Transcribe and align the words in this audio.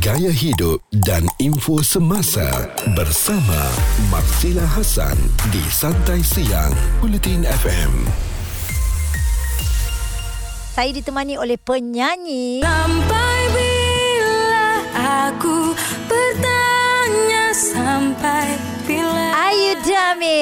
Gaya 0.00 0.32
hidup 0.32 0.80
dan 1.04 1.28
info 1.36 1.84
semasa 1.84 2.48
bersama 2.96 3.60
Marsila 4.08 4.64
Hasan 4.64 5.20
di 5.52 5.60
Santai 5.68 6.24
Siang 6.24 6.72
Bulletin 6.96 7.44
FM. 7.44 8.08
Saya 10.72 10.96
ditemani 10.96 11.36
oleh 11.36 11.60
penyanyi 11.60 12.64
Sampai 12.64 13.31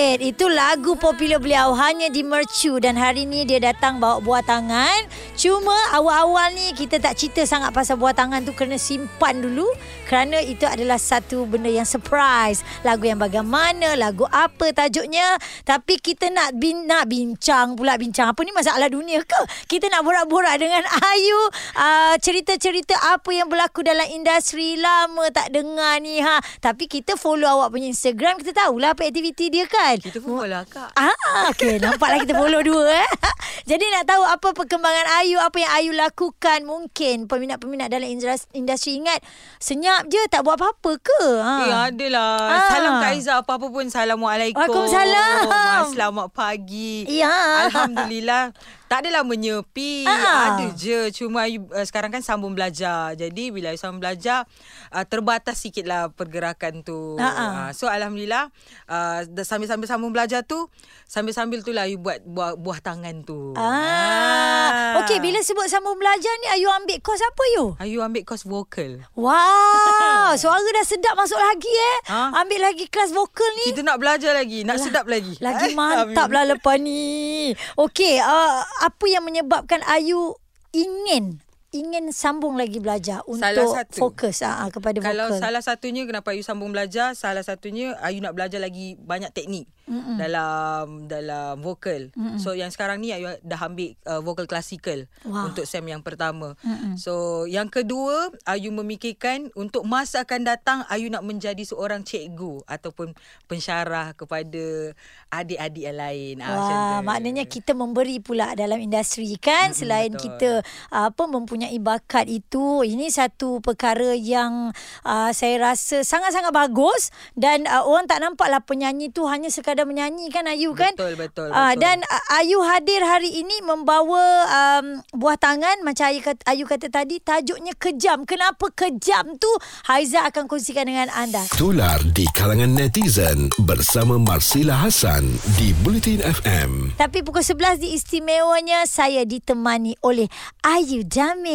Damit. 0.00 0.24
Itu 0.24 0.48
lagu 0.48 0.96
popular 0.96 1.36
beliau 1.36 1.76
hanya 1.76 2.08
di 2.08 2.24
Mercu 2.24 2.80
dan 2.80 2.96
hari 2.96 3.28
ni 3.28 3.44
dia 3.44 3.60
datang 3.60 4.00
bawa 4.00 4.16
buah 4.24 4.40
tangan. 4.40 5.04
Cuma 5.36 5.76
awal-awal 5.92 6.56
ni 6.56 6.72
kita 6.72 6.96
tak 6.96 7.20
cerita 7.20 7.44
sangat 7.44 7.68
pasal 7.76 8.00
buah 8.00 8.16
tangan 8.16 8.40
tu 8.40 8.56
kena 8.56 8.80
simpan 8.80 9.44
dulu 9.44 9.68
kerana 10.08 10.40
itu 10.40 10.64
adalah 10.64 10.96
satu 10.96 11.44
benda 11.44 11.68
yang 11.68 11.84
surprise. 11.84 12.64
Lagu 12.80 13.04
yang 13.06 13.20
bagaimana, 13.20 13.92
lagu 13.94 14.24
apa 14.26 14.72
tajuknya. 14.72 15.36
Tapi 15.68 16.00
kita 16.00 16.32
nak 16.32 16.56
bin, 16.56 16.88
nak 16.88 17.04
bincang 17.04 17.76
pula 17.76 18.00
bincang 18.00 18.32
apa 18.32 18.40
ni 18.40 18.56
masalah 18.56 18.88
dunia 18.88 19.20
ke? 19.20 19.40
Kita 19.68 19.92
nak 19.92 20.00
borak-borak 20.00 20.56
dengan 20.56 20.80
Ayu 21.12 21.40
uh, 21.76 22.16
cerita-cerita 22.16 22.96
apa 23.12 23.36
yang 23.36 23.52
berlaku 23.52 23.84
dalam 23.84 24.08
industri 24.08 24.80
lama 24.80 25.28
tak 25.28 25.52
dengar 25.52 26.00
ni 26.00 26.24
ha. 26.24 26.40
Tapi 26.58 26.88
kita 26.88 27.20
follow 27.20 27.60
awak 27.60 27.76
punya 27.76 27.92
Instagram 27.92 28.40
kita 28.40 28.56
tahulah 28.64 28.96
apa 28.96 29.04
aktiviti 29.06 29.52
dia 29.52 29.68
kan. 29.68 29.89
Kita 29.96 30.18
pun 30.18 30.38
follow 30.38 30.62
kak. 30.64 30.90
Ah, 30.94 31.50
okey. 31.50 31.78
Nampaklah 31.78 32.20
kita 32.20 32.34
follow 32.34 32.60
dua 32.60 32.86
eh. 32.96 33.10
Jadi 33.70 33.84
nak 33.88 34.04
tahu 34.04 34.22
apa 34.22 34.48
perkembangan 34.52 35.06
Ayu, 35.18 35.36
apa 35.36 35.56
yang 35.56 35.72
Ayu 35.72 35.90
lakukan. 35.92 36.62
Mungkin 36.62 37.26
peminat-peminat 37.26 37.88
dalam 37.88 38.06
industri, 38.06 38.96
ingat 38.96 39.18
senyap 39.56 40.06
je 40.06 40.20
tak 40.26 40.42
buat 40.42 40.54
apa-apa 40.54 40.92
ke? 40.96 41.22
Ha. 41.36 41.54
Eh 41.60 41.74
adalah 41.88 42.32
Ah. 42.42 42.68
Salam 42.68 42.92
Kak 42.98 43.10
Aizah 43.10 43.36
Apa-apa 43.40 43.66
pun 43.66 43.84
Assalamualaikum 43.84 44.58
Waalaikumsalam. 44.60 45.84
Selamat 45.90 46.28
pagi 46.30 47.06
Ya. 47.06 47.66
Alhamdulillah 47.66 48.50
Tak 48.90 49.06
adalah 49.06 49.22
menyepi 49.22 50.02
Ah. 50.02 50.58
Ada 50.58 50.74
je 50.74 50.98
Cuma 51.14 51.46
Ayu, 51.46 51.62
uh, 51.64 51.86
sekarang 51.86 52.10
kan 52.10 52.18
sambung 52.20 52.52
belajar 52.52 53.14
Jadi 53.14 53.54
bila 53.54 53.70
Ayu 53.70 53.78
sambung 53.78 54.02
belajar 54.02 54.50
uh, 54.90 55.06
Terbatas 55.06 55.62
sikit 55.62 55.86
lah 55.86 56.10
pergerakan 56.10 56.82
tu 56.82 57.14
uh, 57.14 57.70
So 57.70 57.86
Alhamdulillah 57.86 58.50
uh, 58.84 59.20
Sambil-sambil 59.40 59.86
sambung 59.86 60.10
belajar 60.10 60.42
tu 60.42 60.66
Sambil-sambil 61.06 61.62
tu 61.62 61.70
lah 61.70 61.86
Ayu 61.86 61.96
buat 61.96 62.18
buah, 62.26 62.58
buah 62.58 62.82
tangan 62.82 63.22
tu 63.22 63.54
Ah. 63.54 64.98
Okey, 65.00 65.22
bila 65.22 65.38
sebut 65.38 65.70
sambung 65.70 65.94
belajar 65.94 66.34
ni 66.42 66.50
Ayu 66.50 66.66
ambil 66.68 66.98
kos 66.98 67.22
apa 67.22 67.44
you? 67.54 67.78
Ayu 67.78 68.02
ambil 68.02 68.26
kos 68.26 68.42
vokal 68.42 69.06
Wow, 69.14 70.34
suara 70.40 70.66
dah 70.66 70.82
sedap 70.82 71.14
masuk 71.14 71.38
lagi 71.38 71.70
eh. 71.70 71.98
Ha? 72.10 72.42
Ambil 72.42 72.58
lagi 72.60 72.90
kelas 72.90 73.14
vokal 73.14 73.46
ni. 73.54 73.70
Kita 73.70 73.86
nak 73.86 74.02
belajar 74.02 74.34
lagi 74.34 74.66
Nak 74.66 74.82
sedap 74.82 75.06
lagi 75.06 75.38
Lagi 75.38 75.74
mantap 75.78 76.26
lah 76.26 76.42
lepas 76.44 76.74
ni. 76.74 77.54
Okey, 77.78 78.18
uh, 78.18 78.66
apa 78.80 79.04
yang 79.06 79.28
menyebabkan 79.28 79.84
Ayu 79.84 80.40
ingin 80.72 81.44
ingin 81.70 82.10
sambung 82.10 82.58
lagi 82.58 82.78
belajar 82.78 83.22
Salah 83.22 83.30
untuk 83.30 83.68
satu. 83.78 83.98
fokus 84.00 84.42
uh, 84.42 84.66
kepada 84.68 84.98
Kalau 84.98 85.30
vokal. 85.30 85.38
salah 85.38 85.62
satunya 85.62 86.02
kenapa 86.02 86.34
Ayu 86.34 86.42
sambung 86.42 86.70
belajar, 86.70 87.14
salah 87.14 87.42
satunya 87.42 87.94
Ayu 88.02 88.18
nak 88.18 88.34
belajar 88.34 88.58
lagi 88.58 88.98
banyak 88.98 89.30
teknik 89.30 89.70
Mm-mm. 89.86 90.18
dalam 90.18 91.06
dalam 91.06 91.58
vokal. 91.58 92.10
Mm-mm. 92.14 92.38
So 92.38 92.54
yang 92.54 92.70
sekarang 92.70 92.98
ni 92.98 93.10
Ayu 93.10 93.38
dah 93.40 93.60
ambil 93.60 93.94
uh, 94.02 94.18
vokal 94.18 94.46
klasikal 94.46 95.06
Wah. 95.22 95.46
untuk 95.46 95.62
sem 95.62 95.82
yang 95.82 96.02
pertama. 96.02 96.58
Mm-mm. 96.62 96.98
So 96.98 97.46
yang 97.46 97.70
kedua 97.70 98.34
Ayu 98.44 98.70
memikirkan 98.70 99.54
untuk 99.54 99.86
masa 99.86 100.26
akan 100.26 100.42
datang 100.42 100.78
Ayu 100.86 101.06
nak 101.06 101.22
menjadi 101.22 101.62
seorang 101.62 102.02
cikgu 102.02 102.66
ataupun 102.66 103.14
pensyarah 103.46 104.14
kepada 104.14 104.90
adik-adik 105.28 105.86
yang 105.86 105.98
lain. 105.98 106.34
Ah, 106.42 106.50
Wah, 106.50 106.66
tu. 106.98 107.06
maknanya 107.06 107.46
kita 107.46 107.74
memberi 107.74 108.18
pula 108.18 108.58
dalam 108.58 108.82
industri 108.82 109.38
kan 109.38 109.70
Mm-mm, 109.70 109.78
selain 109.78 110.10
betul. 110.10 110.22
kita 110.34 110.50
apa 110.90 111.22
mempunyai 111.26 111.59
bakat 111.76 112.30
itu. 112.30 112.80
Ini 112.80 113.10
satu 113.10 113.60
perkara 113.60 114.14
yang 114.14 114.72
uh, 115.02 115.30
saya 115.34 115.60
rasa 115.60 116.00
sangat-sangat 116.00 116.48
bagus. 116.48 117.12
Dan 117.34 117.66
uh, 117.66 117.84
orang 117.84 118.06
tak 118.06 118.22
nampaklah 118.22 118.62
penyanyi 118.62 119.10
tu 119.10 119.26
hanya 119.26 119.50
sekadar 119.50 119.84
menyanyi 119.84 120.30
kan 120.30 120.46
Ayu 120.46 120.72
kan? 120.72 120.94
Betul, 120.94 121.18
betul, 121.18 121.48
Ah, 121.50 121.74
betul. 121.74 121.82
dan 121.82 121.96
uh, 122.06 122.38
Ayu 122.38 122.62
hadir 122.62 123.02
hari 123.02 123.34
ini 123.34 123.60
membawa 123.60 124.22
um, 124.46 124.86
buah 125.12 125.36
tangan. 125.36 125.82
Macam 125.82 126.08
Ayu 126.08 126.22
kata, 126.22 126.40
Ayu 126.46 126.64
kata 126.64 126.86
tadi 126.88 127.18
tajuknya 127.18 127.74
kejam. 127.74 128.22
Kenapa 128.24 128.70
kejam 128.70 129.36
tu? 129.36 129.50
Haiza 129.84 130.22
akan 130.24 130.46
kongsikan 130.46 130.86
dengan 130.86 131.10
anda. 131.10 131.42
Tular 131.52 131.98
di 132.14 132.22
kalangan 132.30 132.70
netizen 132.70 133.50
bersama 133.58 134.14
Marsila 134.16 134.78
Hasan 134.78 135.26
di 135.58 135.74
Bulletin 135.82 136.22
FM. 136.22 136.94
Tapi 136.94 137.26
pukul 137.26 137.42
11 137.42 137.82
di 137.82 137.90
istimewanya 137.90 138.86
saya 138.86 139.26
ditemani 139.26 139.98
oleh 140.04 140.30
Ayu 140.62 141.02
Jamil. 141.02 141.49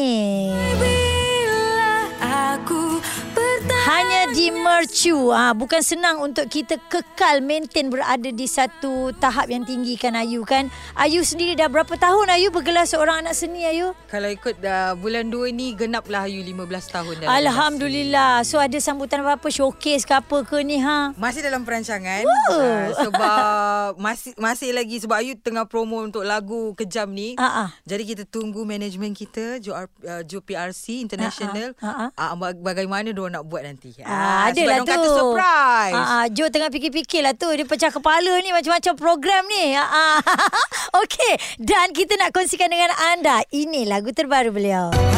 Bertanya 3.35 3.85
Hanya 3.87 4.21
di 4.35 4.51
Mercu. 4.51 5.31
Ha, 5.31 5.55
bukan 5.55 5.79
senang 5.79 6.19
untuk 6.19 6.43
kita 6.45 6.75
kekal 6.83 7.39
maintain 7.39 7.87
berada 7.87 8.27
di 8.27 8.43
satu 8.45 9.15
tahap 9.15 9.47
yang 9.47 9.63
tinggi 9.63 9.95
kan 9.95 10.11
Ayu 10.13 10.43
kan. 10.43 10.67
Ayu 10.93 11.23
sendiri 11.23 11.55
dah 11.55 11.65
berapa 11.65 11.95
tahun 11.95 12.27
Ayu 12.29 12.51
bergelar 12.51 12.83
seorang 12.83 13.23
anak 13.23 13.31
seni 13.31 13.63
Ayu? 13.63 13.95
Kalau 14.05 14.27
ikut 14.27 14.59
uh, 14.59 14.91
bulan 14.93 15.31
2 15.31 15.49
ni 15.49 15.71
genaplah 15.71 16.27
Ayu 16.27 16.43
15 16.43 16.51
tahun 16.67 17.13
dalam 17.17 17.31
Alhamdulillah. 17.31 18.43
So 18.43 18.59
ada 18.59 18.75
sambutan 18.77 19.23
apa-apa 19.23 19.47
showcase 19.47 20.03
ke 20.03 20.11
apa 20.11 20.43
ke 20.43 20.59
ni 20.61 20.83
ha? 20.83 21.15
Masih 21.15 21.39
dalam 21.39 21.63
perancangan 21.63 22.27
Wow. 22.27 22.51
uh, 22.51 22.85
sebab 22.99 23.89
masih 24.05 24.35
masih 24.35 24.69
lagi 24.75 24.99
sebab 24.99 25.15
Ayu 25.15 25.39
tengah 25.39 25.63
promo 25.63 26.03
untuk 26.03 26.27
lagu 26.27 26.75
Kejam 26.75 27.07
ni. 27.07 27.39
Ah. 27.39 27.71
Jadi 27.87 28.03
kita 28.05 28.23
tunggu 28.27 28.67
management 28.67 29.15
kita 29.15 29.63
Jo, 29.63 29.71
R- 29.71 29.87
uh, 30.03 30.27
Jo 30.27 30.43
PRC 30.43 30.99
International 30.99 31.71
Ah, 31.79 32.11
ah. 32.11 32.35
uh, 32.35 32.35
ba- 32.35 32.51
bagaimana 32.53 33.15
dia 33.15 33.25
nak 33.31 33.47
buat 33.47 33.63
nanti. 33.63 33.95
Ah, 34.25 34.49
ada 34.49 34.57
sebab 34.57 34.69
lah 34.73 34.79
tu. 34.81 34.91
kata 34.91 35.07
surprise. 35.13 35.95
Ah, 35.95 36.09
ah, 36.09 36.25
Jo 36.33 36.45
tengah 36.49 36.69
fikir-fikir 36.73 37.21
lah 37.21 37.33
tu. 37.37 37.49
Dia 37.53 37.65
pecah 37.65 37.91
kepala 37.93 38.33
ni 38.41 38.49
macam-macam 38.49 38.93
program 38.97 39.43
ni. 39.45 39.77
Ah, 39.77 39.85
ah. 39.85 40.17
Okey. 41.05 41.61
Dan 41.61 41.93
kita 41.93 42.17
nak 42.17 42.33
kongsikan 42.33 42.67
dengan 42.67 42.91
anda. 43.13 43.45
Ini 43.53 43.85
lagu 43.85 44.09
terbaru 44.09 44.49
beliau. 44.49 45.14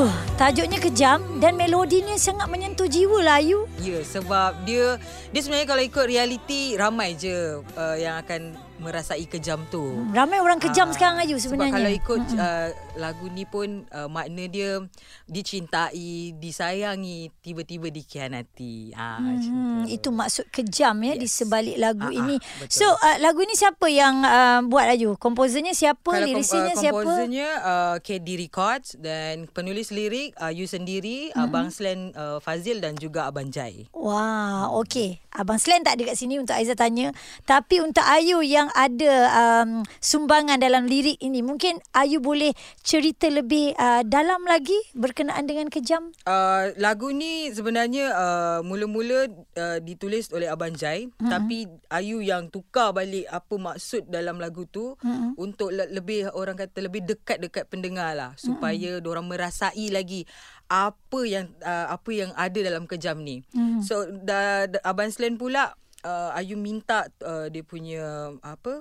Aduh, 0.00 0.16
tajuknya 0.40 0.80
kejam 0.80 1.20
dan 1.44 1.60
melodinya 1.60 2.16
sangat 2.16 2.48
menyentuh 2.48 2.88
jiwa 2.88 3.20
lah 3.20 3.36
Ayu. 3.36 3.68
Ya 3.84 4.00
sebab 4.00 4.64
dia 4.64 4.96
dia 5.28 5.40
sebenarnya 5.44 5.68
kalau 5.68 5.82
ikut 5.84 6.04
realiti 6.08 6.72
ramai 6.72 7.12
je 7.20 7.60
uh, 7.60 7.96
yang 8.00 8.16
akan 8.16 8.56
merasai 8.80 9.28
kejam 9.28 9.60
tu. 9.68 9.92
Ramai 10.16 10.40
orang 10.40 10.56
kejam 10.56 10.88
Ah, 10.88 10.94
sekarang 10.96 11.20
Ayu 11.20 11.36
sebenarnya. 11.36 11.68
Sebab 11.68 11.76
kalau 11.76 11.92
ikut 11.92 12.22
uh, 12.32 12.68
lagu 12.94 13.26
ni 13.26 13.44
pun 13.44 13.66
uh, 13.88 14.06
makna 14.06 14.44
dia 14.44 14.82
dicintai, 15.24 16.34
disayangi, 16.34 17.30
tiba-tiba 17.38 17.88
dikhianati. 17.88 18.92
Ah 18.92 19.16
macam 19.16 19.50
Hmm, 19.50 19.82
tu. 19.82 19.90
itu 19.90 20.08
maksud 20.08 20.44
kejam 20.48 20.94
ya 21.00 21.14
di 21.14 21.24
Yes. 21.24 21.34
sebalik 21.36 21.76
lagu 21.76 22.02
Ah, 22.02 22.10
ah, 22.10 22.18
ini. 22.20 22.36
betul. 22.58 22.76
So 22.76 22.86
uh, 22.86 23.16
lagu 23.18 23.40
ni 23.40 23.54
siapa 23.54 23.86
yang 23.86 24.20
uh, 24.20 24.60
buat 24.64 24.86
Ayu? 24.88 25.14
Komposernya 25.16 25.72
siapa? 25.72 26.02
Kalau 26.02 26.20
kom- 26.20 26.28
Lirisinya 26.32 26.72
uh, 26.72 26.78
siapa? 26.78 26.94
komposernya 26.96 27.48
uh, 27.60 27.96
KD 27.98 28.28
Records 28.38 28.88
dan 28.96 29.46
penulis 29.46 29.90
lirik 29.90 30.34
uh, 30.36 30.48
you 30.48 30.64
sendiri, 30.64 31.30
mm-hmm. 31.30 31.42
Abang 31.42 31.68
Slen 31.68 32.10
uh, 32.12 32.38
Fazil 32.38 32.78
dan 32.78 32.94
juga 32.94 33.26
Abang 33.26 33.48
Jai. 33.48 33.86
Wah, 33.92 34.66
okey. 34.76 35.22
Abang 35.30 35.56
Slen 35.56 35.80
tak 35.80 35.94
ada 35.94 36.06
kat 36.06 36.16
sini 36.16 36.36
untuk 36.36 36.52
Aiza 36.52 36.74
tanya. 36.74 37.14
Tapi 37.44 37.78
untuk 37.78 38.02
Ayu 38.02 38.42
yang 38.42 38.66
ada 38.72 39.12
um, 39.32 39.70
sumbangan 39.96 40.58
dalam 40.58 40.84
lirik 40.84 41.16
ini, 41.18 41.40
mungkin 41.40 41.78
Ayu 41.92 42.18
boleh 42.18 42.50
cerita 42.80 43.28
lebih 43.28 43.76
uh, 43.76 44.00
dalam 44.08 44.40
lagi 44.48 44.76
berkenaan 44.96 45.44
dengan 45.44 45.68
kejam? 45.68 46.10
Uh, 46.24 46.72
lagu 46.80 47.12
ni 47.12 47.52
sebenarnya 47.52 48.12
uh, 48.16 48.58
mula-mula 48.64 49.28
uh, 49.56 49.78
ditulis 49.84 50.32
oleh 50.32 50.48
Abang 50.48 50.72
Jai 50.72 51.06
mm-hmm. 51.08 51.28
tapi 51.28 51.68
Ayu 51.92 52.24
yang 52.24 52.48
tukar 52.48 52.96
balik 52.96 53.28
apa 53.28 53.54
maksud 53.60 54.08
dalam 54.08 54.40
lagu 54.40 54.64
tu 54.64 54.96
mm-hmm. 55.04 55.36
untuk 55.36 55.70
le- 55.70 55.92
lebih 55.92 56.32
orang 56.32 56.56
kata 56.56 56.80
lebih 56.80 57.04
dekat 57.04 57.38
dekat 57.38 57.68
pendengar 57.68 58.16
lah 58.16 58.32
supaya 58.40 58.98
mm-hmm. 58.98 59.10
orang 59.10 59.26
merasai 59.28 59.92
lagi 59.92 60.24
apa 60.70 61.20
yang 61.28 61.52
uh, 61.60 61.92
apa 61.92 62.10
yang 62.14 62.30
ada 62.32 62.58
dalam 62.64 62.88
kejam 62.88 63.20
ni. 63.20 63.44
Mm-hmm. 63.52 63.80
So 63.84 64.08
da, 64.08 64.70
da, 64.70 64.78
Abang 64.88 65.12
Slen 65.12 65.36
pula 65.36 65.76
uh, 66.06 66.30
Ayu 66.32 66.56
minta 66.56 67.12
uh, 67.20 67.52
dia 67.52 67.60
punya 67.60 68.32
apa 68.40 68.80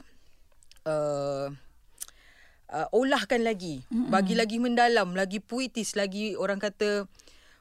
uh, 0.88 1.51
uh, 2.71 2.88
olahkan 2.92 3.39
lagi 3.39 3.81
mm-hmm. 3.83 4.10
bagi 4.10 4.33
lagi 4.33 4.57
mendalam 4.57 5.12
lagi 5.12 5.38
puitis 5.38 5.94
lagi 5.94 6.33
orang 6.33 6.57
kata 6.57 7.06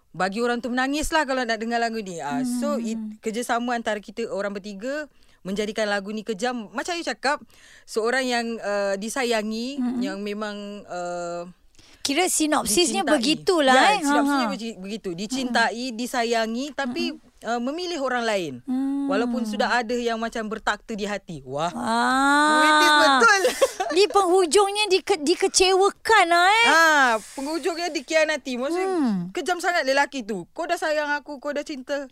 bagi 0.09 0.41
orang 0.41 0.59
tu 0.59 0.69
menangis 0.69 1.11
lah 1.11 1.23
kalau 1.23 1.45
nak 1.45 1.57
dengar 1.57 1.79
lagu 1.79 2.01
ni. 2.01 2.17
Uh, 2.17 2.41
so 2.59 2.75
Hmm. 2.75 2.83
it, 2.83 2.99
kerjasama 3.21 3.73
antara 3.73 3.99
kita 3.99 4.25
orang 4.27 4.51
bertiga 4.51 5.05
menjadikan 5.41 5.85
lagu 5.85 6.11
ni 6.11 6.25
kejam. 6.25 6.73
Macam 6.73 6.93
you 6.93 7.05
cakap, 7.05 7.39
seorang 7.85 8.25
yang 8.25 8.47
uh, 8.59 8.97
disayangi, 8.97 9.77
Hmm. 9.77 10.01
yang 10.01 10.19
memang 10.19 10.57
uh, 10.85 11.45
Kira 12.01 12.25
sinopsisnya 12.25 13.05
dicintai. 13.05 13.15
begitulah 13.15 13.77
ya, 13.77 13.93
eh. 13.93 14.01
Sinopsisnya 14.01 14.41
Ha, 14.41 14.49
ha. 14.49 14.55
begi- 14.57 14.79
begitu. 14.79 15.11
Dicintai, 15.13 15.85
disayangi 15.93 16.73
tapi 16.73 17.13
uh, 17.45 17.61
memilih 17.61 18.03
orang 18.03 18.25
lain. 18.25 18.53
Hmm. 18.65 19.07
Walaupun 19.09 19.45
sudah 19.45 19.81
ada 19.81 19.95
yang 19.95 20.19
macam 20.19 20.47
bertakta 20.47 20.93
di 20.93 21.09
hati. 21.09 21.41
Wah. 21.45 21.73
Ah. 21.73 22.61
Puitis 22.61 22.93
betul. 22.99 23.43
Di 23.99 24.05
penghujungnya 24.05 24.85
dike, 24.93 25.17
dikecewakan 25.25 26.27
lah 26.29 26.47
eh. 26.53 26.67
Ah, 26.69 27.11
penghujungnya 27.35 27.89
dikhianati. 27.89 28.61
Maksudnya 28.61 28.89
Hmm. 28.89 29.33
kejam 29.33 29.59
sangat 29.59 29.89
lelaki 29.89 30.21
tu. 30.23 30.45
Kau 30.53 30.69
dah 30.69 30.77
sayang 30.77 31.09
aku, 31.09 31.41
kau 31.41 31.57
dah 31.57 31.65
cinta. 31.65 32.05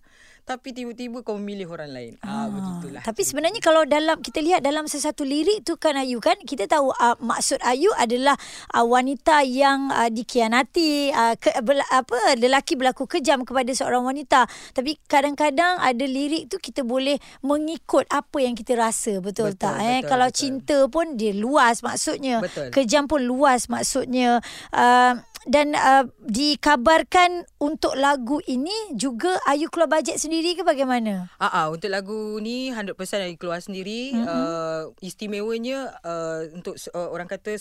Tapi 0.46 0.70
tiba-tiba 0.70 1.26
kau 1.26 1.42
memilih 1.42 1.74
orang 1.74 1.90
lain. 1.90 2.12
Ah, 2.22 2.46
begitulah. 2.46 3.02
Tapi 3.02 3.26
sebenarnya 3.26 3.58
kalau 3.58 3.82
dalam 3.82 4.22
kita 4.22 4.38
lihat 4.38 4.62
dalam 4.62 4.86
sesuatu 4.86 5.26
lirik 5.26 5.66
tu 5.66 5.74
kan 5.74 5.98
Ayu 5.98 6.22
kan 6.22 6.38
kita 6.38 6.70
tahu 6.70 6.94
uh, 6.94 7.18
maksud 7.18 7.58
Ayu 7.66 7.90
adalah 7.98 8.38
uh, 8.70 8.86
wanita 8.86 9.42
yang 9.42 9.90
uh, 9.90 10.06
dikhianati 10.06 11.10
uh, 11.10 11.34
ke, 11.34 11.50
bel, 11.66 11.82
apa 11.90 12.38
lelaki 12.38 12.78
berlaku 12.78 13.10
kejam 13.10 13.42
kepada 13.42 13.74
seorang 13.74 14.06
wanita 14.06 14.46
tapi 14.70 14.94
kadang-kadang 15.10 15.82
ada 15.82 16.06
lirik 16.06 16.46
tu 16.46 16.62
kita 16.62 16.86
boleh 16.86 17.18
mengikut 17.42 18.06
apa 18.14 18.38
yang 18.38 18.54
kita 18.54 18.78
rasa 18.78 19.18
betul, 19.18 19.50
Betul, 19.50 19.66
tak 19.66 19.82
eh 19.82 19.98
betul, 20.06 20.10
kalau 20.14 20.28
betul. 20.30 20.38
cinta 20.38 20.78
pun 20.86 21.06
dia 21.18 21.34
luas 21.34 21.82
maksudnya 21.82 22.38
Betul. 22.38 22.70
kejam 22.70 23.10
pun 23.10 23.18
luas 23.26 23.66
maksudnya 23.66 24.38
uh, 24.70 25.18
dan 25.46 25.78
uh, 25.78 26.04
dikabarkan 26.26 27.46
untuk 27.62 27.94
lagu 27.94 28.42
ini 28.50 28.74
juga 28.98 29.38
Ayu 29.46 29.70
keluar 29.70 29.86
bajet 29.86 30.18
sendiri 30.18 30.58
ke 30.58 30.66
bagaimana? 30.66 31.30
Ah, 31.38 31.64
ah, 31.64 31.66
untuk 31.70 31.88
lagu 31.88 32.42
ni 32.42 32.74
100% 32.74 32.98
Ayu 33.22 33.38
keluar 33.38 33.62
sendiri. 33.62 34.12
Mm-hmm. 34.12 34.26
Uh, 34.26 34.82
istimewanya 35.00 35.94
uh, 36.02 36.50
untuk 36.50 36.74
uh, 36.92 37.08
orang 37.14 37.30
kata 37.30 37.54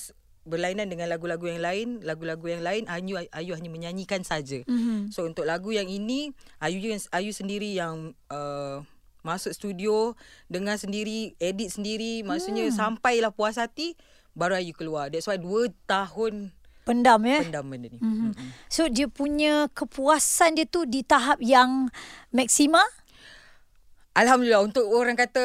berlainan 0.46 0.90
dengan 0.90 1.10
lagu-lagu 1.10 1.50
yang 1.50 1.62
lain, 1.62 1.88
lagu-lagu 2.06 2.46
yang 2.46 2.62
lain 2.62 2.86
Ayu 2.86 3.18
Ayu 3.34 3.52
hanya 3.58 3.70
menyanyikan 3.70 4.22
saja. 4.22 4.62
Mhm. 4.70 5.10
So 5.10 5.26
untuk 5.26 5.50
lagu 5.50 5.74
yang 5.74 5.90
ini 5.90 6.38
Ayu 6.62 6.78
Ayu 7.14 7.31
sendiri 7.34 7.74
yang 7.74 8.14
uh, 8.30 8.86
masuk 9.26 9.58
studio 9.58 10.14
dengar 10.46 10.78
sendiri, 10.78 11.34
edit 11.42 11.74
sendiri, 11.74 12.22
maksudnya 12.22 12.70
sampailah 12.70 13.34
puas 13.34 13.58
hati 13.58 13.98
baru 14.38 14.62
Ayu 14.62 14.78
keluar. 14.78 15.10
That's 15.10 15.26
why 15.26 15.42
2 15.42 15.74
tahun 15.90 16.54
Pendam 16.86 17.18
ya. 17.26 17.42
pendam 17.42 17.66
benda 17.66 17.90
ni. 17.90 17.98
Mhm. 17.98 18.06
Mm-hmm. 18.06 18.50
So 18.70 18.86
dia 18.94 19.10
punya 19.10 19.66
kepuasan 19.74 20.62
dia 20.62 20.70
tu 20.70 20.86
di 20.86 21.02
tahap 21.02 21.42
yang 21.42 21.90
maksima. 22.30 22.86
Alhamdulillah 24.16 24.64
untuk 24.64 24.86
orang 24.94 25.18
kata 25.18 25.44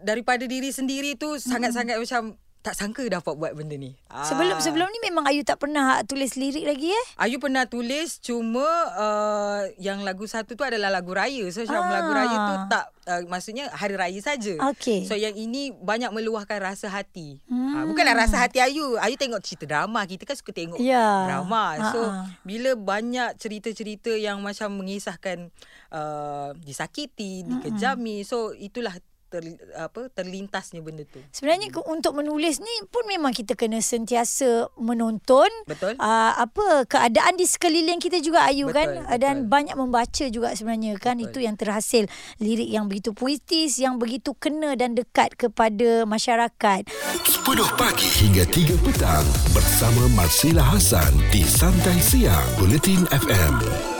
daripada 0.00 0.46
diri 0.48 0.72
sendiri 0.72 1.18
tu 1.18 1.36
sangat-sangat 1.36 2.00
macam 2.00 2.38
tak 2.68 2.76
sangka 2.76 3.00
dapat 3.08 3.32
buat 3.32 3.52
benda 3.52 3.74
ni. 3.74 3.96
Sebelum 4.06 4.56
Ah. 4.56 4.60
sebelum 4.60 4.84
ni 4.86 5.00
memang 5.02 5.24
Ayu 5.24 5.40
tak 5.40 5.56
pernah 5.56 6.04
tulis 6.04 6.36
lirik 6.36 6.62
lagi 6.62 6.92
eh. 6.92 7.04
Ayu 7.16 7.36
pernah 7.36 7.64
tulis 7.64 8.20
cuma 8.20 8.60
uh, 8.92 9.60
yang 9.76 10.00
lagu 10.00 10.24
satu 10.24 10.52
tu 10.52 10.60
adalah 10.60 10.92
lagu 10.92 11.10
raya. 11.10 11.48
So 11.48 11.64
macam 11.64 11.80
Ah. 11.80 11.92
lagu 11.94 12.10
raya 12.10 12.36
tu 12.36 12.54
tak 12.68 12.84
uh, 13.06 13.22
maksudnya 13.26 13.64
hari 13.70 13.96
raya 13.96 14.20
saja. 14.20 14.60
Okey. 14.68 15.02
So 15.02 15.14
yang 15.14 15.32
ini 15.32 15.72
banyak 15.72 16.12
meluahkan 16.12 16.60
rasa 16.60 16.86
hati. 16.86 17.40
Hmm. 17.48 17.56
Hmm. 17.68 17.84
bukanlah 17.88 18.16
rasa 18.18 18.36
hati 18.38 18.60
Ayu. 18.60 18.98
Ayu 18.98 19.16
tengok 19.16 19.40
cerita 19.40 19.64
drama. 19.64 20.04
Kita 20.04 20.22
kan 20.22 20.36
suka 20.36 20.52
tengok 20.52 20.76
Ya. 20.76 21.24
drama. 21.24 21.64
So 21.88 22.00
Ha-ha. 22.02 22.28
bila 22.42 22.76
banyak 22.76 23.32
cerita-cerita 23.34 24.12
yang 24.12 24.40
macam 24.40 24.76
mengisahkan 24.76 25.48
uh, 25.88 26.52
disakiti, 26.58 27.44
dikejami. 27.44 28.20
So 28.22 28.52
itulah 28.52 28.92
ter, 29.28 29.44
apa 29.76 30.08
terlintasnya 30.10 30.80
benda 30.80 31.04
tu. 31.04 31.20
Sebenarnya 31.30 31.68
ke- 31.68 31.84
untuk 31.84 32.16
menulis 32.16 32.58
ni 32.58 32.74
pun 32.88 33.04
memang 33.04 33.36
kita 33.36 33.54
kena 33.54 33.78
sentiasa 33.78 34.72
menonton 34.80 35.48
Betul? 35.68 35.94
Uh, 36.00 36.32
apa 36.34 36.88
keadaan 36.88 37.36
di 37.36 37.44
sekeliling 37.44 38.00
kita 38.00 38.18
juga 38.18 38.48
Ayu 38.48 38.72
Betul, 38.72 38.76
kan 38.76 38.88
betul. 39.04 39.18
dan 39.20 39.36
banyak 39.46 39.76
membaca 39.76 40.24
juga 40.28 40.56
sebenarnya 40.56 40.96
kan 40.96 41.20
Betul. 41.20 41.28
itu 41.30 41.38
yang 41.44 41.56
terhasil 41.60 42.04
lirik 42.40 42.68
yang 42.68 42.88
begitu 42.88 43.12
puitis 43.12 43.76
yang 43.76 44.00
begitu 44.00 44.32
kena 44.34 44.74
dan 44.74 44.96
dekat 44.96 45.36
kepada 45.36 46.08
masyarakat. 46.08 46.88
10 46.88 47.44
pagi 47.76 48.08
hingga 48.24 48.44
3 48.48 48.84
petang 48.84 49.26
bersama 49.52 50.08
Marsila 50.16 50.64
Hasan 50.64 51.12
di 51.28 51.44
Santai 51.44 52.00
Siang 52.00 52.46
Bulletin 52.56 53.04
FM. 53.12 53.97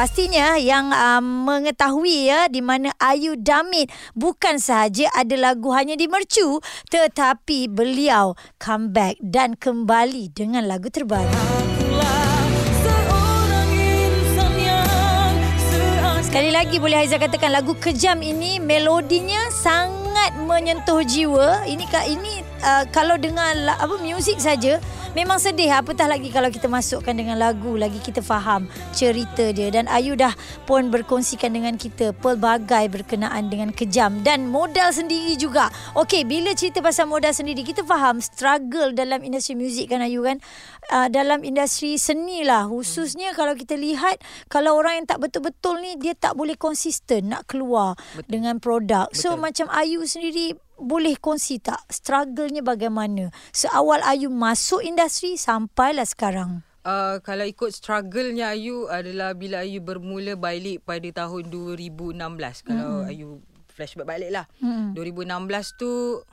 Pastinya 0.00 0.56
yang 0.56 0.96
um, 0.96 1.44
mengetahui 1.44 2.32
ya 2.32 2.48
di 2.48 2.64
mana 2.64 2.88
Ayu 2.96 3.36
Damit 3.36 3.92
bukan 4.16 4.56
sahaja 4.56 5.12
ada 5.12 5.36
lagu 5.36 5.76
hanya 5.76 5.92
di 5.92 6.08
mercu 6.08 6.56
tetapi 6.88 7.68
beliau 7.68 8.32
comeback 8.56 9.20
dan 9.20 9.60
kembali 9.60 10.32
dengan 10.32 10.64
lagu 10.64 10.88
terbaru. 10.88 11.28
Sekali 16.24 16.48
lagi 16.48 16.80
boleh 16.80 17.04
Haiza 17.04 17.20
katakan 17.20 17.52
lagu 17.52 17.76
Kejam 17.76 18.24
ini 18.24 18.56
melodinya 18.56 19.52
sangat 19.52 20.09
menyentuh 20.44 21.02
jiwa. 21.04 21.64
Ini 21.64 21.84
ini 22.08 22.44
uh, 22.64 22.84
kalau 22.92 23.16
dengar 23.16 23.56
apa 23.66 23.94
muzik 24.00 24.38
saja 24.40 24.78
memang 25.10 25.42
sedih 25.42 25.74
apatah 25.74 26.06
lagi 26.06 26.30
kalau 26.30 26.46
kita 26.54 26.70
masukkan 26.70 27.10
dengan 27.10 27.34
lagu 27.34 27.74
lagi 27.74 27.98
kita 27.98 28.22
faham 28.22 28.70
cerita 28.94 29.50
dia 29.50 29.66
dan 29.74 29.90
Ayu 29.90 30.14
dah 30.14 30.30
pun 30.70 30.86
berkongsikan 30.92 31.50
dengan 31.50 31.74
kita 31.74 32.14
pelbagai 32.14 32.86
berkenaan 32.92 33.50
dengan 33.50 33.74
Kejam 33.74 34.22
dan 34.22 34.46
modal 34.46 34.94
sendiri 34.94 35.34
juga. 35.34 35.72
Okey, 35.98 36.22
bila 36.26 36.54
cerita 36.54 36.78
pasal 36.78 37.10
modal 37.10 37.34
sendiri 37.34 37.66
kita 37.66 37.82
faham 37.82 38.22
struggle 38.22 38.94
dalam 38.94 39.22
industri 39.26 39.58
muzik 39.58 39.90
kan 39.90 40.04
Ayu 40.04 40.22
kan. 40.22 40.38
Uh, 40.90 41.06
dalam 41.06 41.46
industri 41.46 41.94
seni 42.02 42.42
lah 42.42 42.66
khususnya 42.66 43.30
kalau 43.38 43.54
kita 43.54 43.78
lihat 43.78 44.18
kalau 44.50 44.74
orang 44.74 45.02
yang 45.02 45.06
tak 45.06 45.22
betul-betul 45.22 45.78
ni 45.78 45.94
dia 46.02 46.18
tak 46.18 46.34
boleh 46.34 46.58
konsisten 46.58 47.30
nak 47.30 47.46
keluar 47.46 47.94
Betul. 48.18 48.26
dengan 48.26 48.58
produk. 48.58 49.06
So 49.14 49.38
Betul. 49.38 49.42
macam 49.42 49.66
Ayu 49.70 50.02
sendiri 50.10 50.58
boleh 50.74 51.14
kongsi 51.14 51.62
tak 51.62 51.78
struggle-nya 51.86 52.66
bagaimana? 52.66 53.30
Seawal 53.54 54.02
Ayu 54.02 54.26
masuk 54.26 54.82
industri 54.82 55.38
sampailah 55.38 56.08
sekarang. 56.08 56.66
Uh, 56.82 57.20
kalau 57.22 57.46
ikut 57.46 57.70
struggle-nya 57.70 58.56
Ayu 58.56 58.90
adalah 58.90 59.36
bila 59.38 59.62
Ayu 59.62 59.78
bermula 59.78 60.34
balik 60.34 60.82
pada 60.82 61.06
tahun 61.06 61.46
2016. 61.52 62.18
Kalau 62.66 63.06
Ayu 63.06 63.38
flashback 63.70 64.08
balik 64.08 64.30
lah. 64.34 64.50
Mm-mm. 64.58 64.98
2016 64.98 65.78
tu 65.78 66.24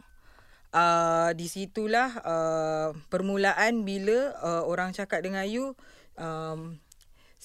uh, 0.74 1.30
di 1.36 1.48
situlah 1.48 2.10
uh, 2.24 2.90
permulaan 3.12 3.86
bila 3.86 4.34
uh, 4.42 4.64
orang 4.66 4.92
cakap 4.92 5.22
dengan 5.22 5.46
Ayu 5.46 5.78
um, 6.18 6.80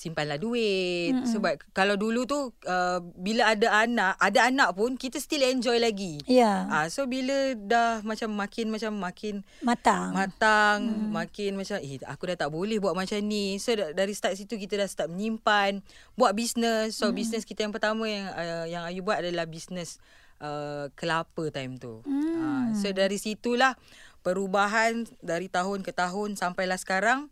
simpanlah 0.03 0.35
duit 0.43 1.15
mm 1.15 1.31
sebab 1.33 1.55
kalau 1.71 1.95
dulu 1.95 2.27
tu 2.27 2.51
uh, 2.67 2.99
bila 3.15 3.55
ada 3.55 3.87
anak 3.87 4.19
ada 4.19 4.51
anak 4.51 4.75
pun 4.75 4.99
kita 4.99 5.23
still 5.23 5.41
enjoy 5.47 5.79
lagi 5.79 6.19
Ya. 6.27 6.67
ah 6.67 6.87
so 6.91 7.07
bila 7.07 7.55
dah 7.55 8.03
macam 8.03 8.35
makin 8.35 8.69
macam 8.69 8.93
makin 8.99 9.47
Matang. 9.63 10.11
matang 10.13 10.81
hmm. 10.83 11.09
makin 11.15 11.55
macam 11.55 11.79
eh 11.79 12.03
aku 12.05 12.35
dah 12.35 12.37
tak 12.37 12.51
boleh 12.51 12.83
buat 12.83 12.93
macam 12.99 13.23
ni 13.23 13.57
so 13.63 13.73
da- 13.79 13.95
dari 13.95 14.13
start 14.13 14.35
situ 14.35 14.59
kita 14.59 14.83
dah 14.83 14.89
start 14.91 15.09
menyimpan 15.15 15.81
buat 16.19 16.35
bisnes 16.35 16.99
so 16.99 17.09
hmm. 17.09 17.17
bisnes 17.17 17.47
kita 17.47 17.63
yang 17.63 17.73
pertama 17.73 18.03
yang 18.11 18.27
uh, 18.35 18.67
yang 18.67 18.83
Ayu 18.83 19.07
buat 19.07 19.23
adalah 19.23 19.47
bisnes 19.47 20.03
uh, 20.43 20.91
kelapa 20.99 21.49
time 21.55 21.79
tu 21.79 22.03
hmm. 22.03 22.43
uh, 22.43 22.67
so 22.75 22.91
dari 22.91 23.17
situlah 23.17 23.79
perubahan 24.27 25.07
dari 25.23 25.47
tahun 25.51 25.87
ke 25.87 25.95
tahun 25.95 26.35
sampailah 26.35 26.79
sekarang 26.79 27.31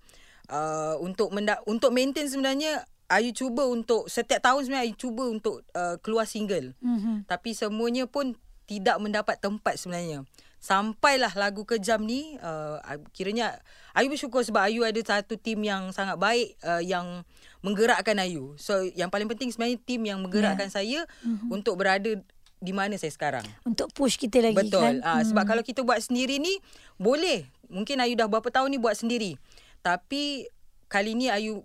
uh, 0.50 0.98
untuk 1.00 1.30
menda- 1.32 1.62
untuk 1.64 1.94
maintain 1.94 2.26
sebenarnya 2.26 2.84
Ayu 3.10 3.34
cuba 3.34 3.66
untuk 3.66 4.06
setiap 4.06 4.38
tahun 4.38 4.70
sebenarnya 4.70 4.86
Ayu 4.86 4.94
cuba 4.94 5.26
untuk 5.26 5.66
uh, 5.74 5.98
keluar 5.98 6.30
single 6.30 6.78
Mhm. 6.78 7.26
tapi 7.26 7.58
semuanya 7.58 8.06
pun 8.06 8.38
tidak 8.70 9.02
mendapat 9.02 9.34
tempat 9.42 9.74
sebenarnya. 9.82 10.22
Sampailah 10.62 11.34
lagu 11.34 11.66
Kejam 11.66 12.06
ni 12.06 12.38
uh, 12.38 12.78
kiranya 13.10 13.58
Ayu 13.98 14.06
bersyukur 14.06 14.46
sebab 14.46 14.70
Ayu 14.70 14.86
ada 14.86 15.00
satu 15.02 15.34
tim 15.34 15.58
yang 15.66 15.90
sangat 15.90 16.14
baik 16.22 16.54
uh, 16.62 16.78
yang 16.78 17.26
menggerakkan 17.66 18.14
Ayu. 18.22 18.54
So 18.62 18.86
yang 18.94 19.10
paling 19.10 19.26
penting 19.26 19.50
sebenarnya 19.50 19.82
tim 19.82 20.06
yang 20.06 20.22
menggerakkan 20.22 20.70
yeah. 20.70 20.76
saya 20.76 21.00
mm-hmm. 21.26 21.50
untuk 21.50 21.82
berada 21.82 22.14
di 22.60 22.72
mana 22.76 22.94
saya 22.94 23.10
sekarang. 23.10 23.42
Untuk 23.66 23.90
push 23.90 24.20
kita 24.20 24.38
lagi 24.38 24.68
Betul. 24.68 24.84
kan. 24.84 24.94
Ah 25.02 25.24
sebab 25.26 25.48
kalau 25.48 25.64
kita 25.66 25.82
buat 25.82 25.98
sendiri 25.98 26.38
ni 26.38 26.62
boleh. 26.94 27.50
Mungkin 27.72 27.98
Ayu 27.98 28.14
dah 28.14 28.30
berapa 28.30 28.46
tahun 28.54 28.70
ni 28.70 28.78
buat 28.78 28.94
sendiri. 28.94 29.34
Tapi 29.80 30.46
kali 30.86 31.16
ni 31.16 31.28
Ayu 31.28 31.64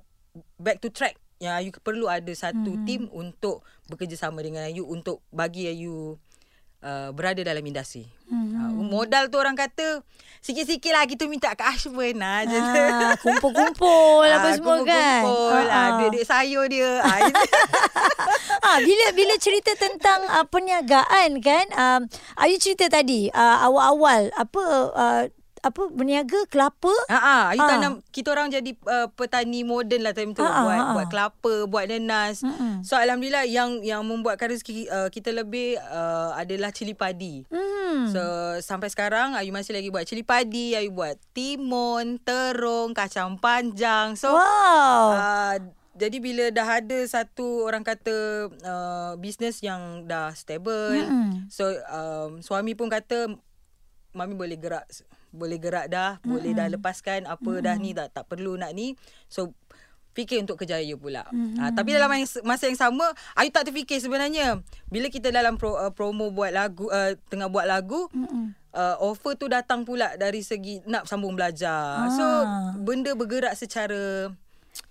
back 0.59 0.79
to 0.79 0.89
track. 0.91 1.15
Yang 1.39 1.53
Ayu 1.59 1.69
perlu 1.83 2.07
ada 2.07 2.31
satu 2.31 2.79
hmm. 2.79 2.85
team 2.87 3.01
untuk 3.11 3.61
bekerjasama 3.91 4.39
dengan 4.39 4.65
Ayu 4.65 4.87
untuk 4.87 5.19
bagi 5.29 5.67
Ayu 5.67 6.15
uh, 6.85 7.09
berada 7.11 7.41
dalam 7.41 7.65
industri. 7.65 8.05
Mm-hmm. 8.25 8.81
Uh, 8.81 8.85
modal 8.85 9.29
tu 9.29 9.37
orang 9.37 9.53
kata 9.53 10.01
sikit-sikit 10.41 10.93
lah 10.93 11.05
kita 11.05 11.25
minta 11.25 11.53
ke 11.53 11.61
Ashburn 11.65 12.21
lah. 12.21 12.45
je. 12.45 12.57
Ah, 12.57 13.13
kumpul-kumpul 13.21 14.25
apa 14.25 14.47
Ah, 14.49 14.53
semua 14.53 14.77
kan. 14.81 15.21
Kumpul-kumpul. 15.25 15.65
Ah, 15.69 15.73
Ah, 15.73 15.89
duit-duit 16.01 16.25
sayur 16.25 16.65
dia. 16.69 17.01
Ah. 17.01 17.19
Ah, 18.65 18.81
bila 18.81 19.13
bila 19.13 19.37
cerita 19.37 19.77
tentang 19.77 20.25
uh, 20.25 20.41
perniagaan 20.49 21.37
kan, 21.37 21.65
um, 21.77 22.01
Ayu 22.41 22.57
cerita 22.57 22.89
tadi 22.89 23.29
uh, 23.29 23.61
awal-awal 23.61 24.33
apa 24.33 24.63
uh, 24.89 25.23
apa 25.65 25.89
berniaga 25.89 26.45
kelapa. 26.45 26.93
Ha 27.09 27.17
ah, 27.17 27.43
Ayu 27.49 27.61
Ah. 27.65 27.69
tanam 27.73 27.93
kita 28.13 28.29
orang 28.29 28.53
jadi 28.53 28.77
uh, 28.85 29.09
petani 29.09 29.65
moden 29.65 30.05
lah 30.05 30.13
time 30.13 30.37
tu 30.37 30.45
Ah, 30.45 30.53
ah, 30.53 30.61
buat 30.61 30.77
ah. 30.77 30.93
buat 30.93 31.07
kelapa, 31.09 31.53
buat 31.65 31.85
nenas. 31.89 32.45
Mm-mm. 32.45 32.85
So 32.85 32.93
alhamdulillah 33.01 33.49
yang 33.49 33.81
yang 33.81 34.05
membuatkan 34.05 34.53
rezeki 34.53 34.85
uh, 34.93 35.09
kita 35.09 35.33
lebih 35.33 35.81
uh, 35.81 36.37
adalah 36.37 36.69
cili 36.69 36.93
padi. 36.93 37.41
Hmm. 37.49 38.13
So 38.13 38.21
sampai 38.61 38.93
sekarang 38.93 39.33
Ayu 39.33 39.49
masih 39.49 39.73
lagi 39.73 39.89
buat 39.89 40.05
cili 40.05 40.21
padi, 40.21 40.77
Ayu 40.77 40.93
buat 40.93 41.17
timun, 41.33 42.21
terung, 42.21 42.93
kacang 42.93 43.41
panjang. 43.41 44.13
So 44.13 44.37
wow. 44.37 45.17
uh, 45.17 45.57
jadi 45.97 46.17
bila 46.21 46.51
dah 46.53 46.83
ada 46.83 46.99
satu 47.09 47.65
orang 47.65 47.81
kata 47.81 48.51
uh, 48.51 49.11
bisnes 49.17 49.63
yang 49.65 50.05
dah 50.05 50.29
stable, 50.37 50.93
Mm-mm. 50.93 51.47
so 51.49 51.65
um, 51.89 52.43
suami 52.43 52.75
pun 52.75 52.91
kata 52.91 53.31
mami 54.11 54.35
boleh 54.35 54.55
gerak 54.59 54.83
boleh 55.35 55.59
gerak 55.59 55.87
dah, 55.87 56.17
mm-hmm. 56.17 56.29
boleh 56.31 56.51
dah 56.51 56.67
lepaskan 56.71 57.27
apa 57.27 57.43
mm-hmm. 57.45 57.65
dah 57.67 57.75
ni 57.75 57.89
tak 57.91 58.07
tak 58.11 58.25
perlu 58.25 58.55
nak 58.55 58.71
ni. 58.71 58.95
So 59.27 59.51
fikir 60.15 60.39
untuk 60.39 60.55
kerja 60.55 60.79
Ayu 60.79 60.95
pula. 60.95 61.27
Mm-hmm. 61.27 61.59
Ha, 61.59 61.75
tapi 61.75 61.91
dalam 61.91 62.07
masa 62.47 62.63
yang 62.65 62.79
sama 62.79 63.03
Ayu 63.35 63.51
tak 63.51 63.67
terfikir 63.67 63.99
sebenarnya 63.99 64.63
bila 64.87 65.11
kita 65.11 65.27
dalam 65.27 65.59
pro, 65.59 65.75
uh, 65.75 65.91
promo 65.91 66.31
buat 66.31 66.55
lagu 66.55 66.87
uh, 66.87 67.19
tengah 67.27 67.51
buat 67.51 67.67
lagu 67.67 68.07
Mm-mm. 68.15 68.55
uh, 68.71 68.95
offer 69.03 69.35
tu 69.35 69.51
datang 69.51 69.83
pula 69.83 70.15
dari 70.15 70.39
segi 70.39 70.79
nak 70.87 71.03
sambung 71.03 71.35
belajar. 71.35 72.07
So 72.15 72.23
Ah. 72.23 72.71
benda 72.79 73.11
bergerak 73.11 73.59
secara 73.59 74.31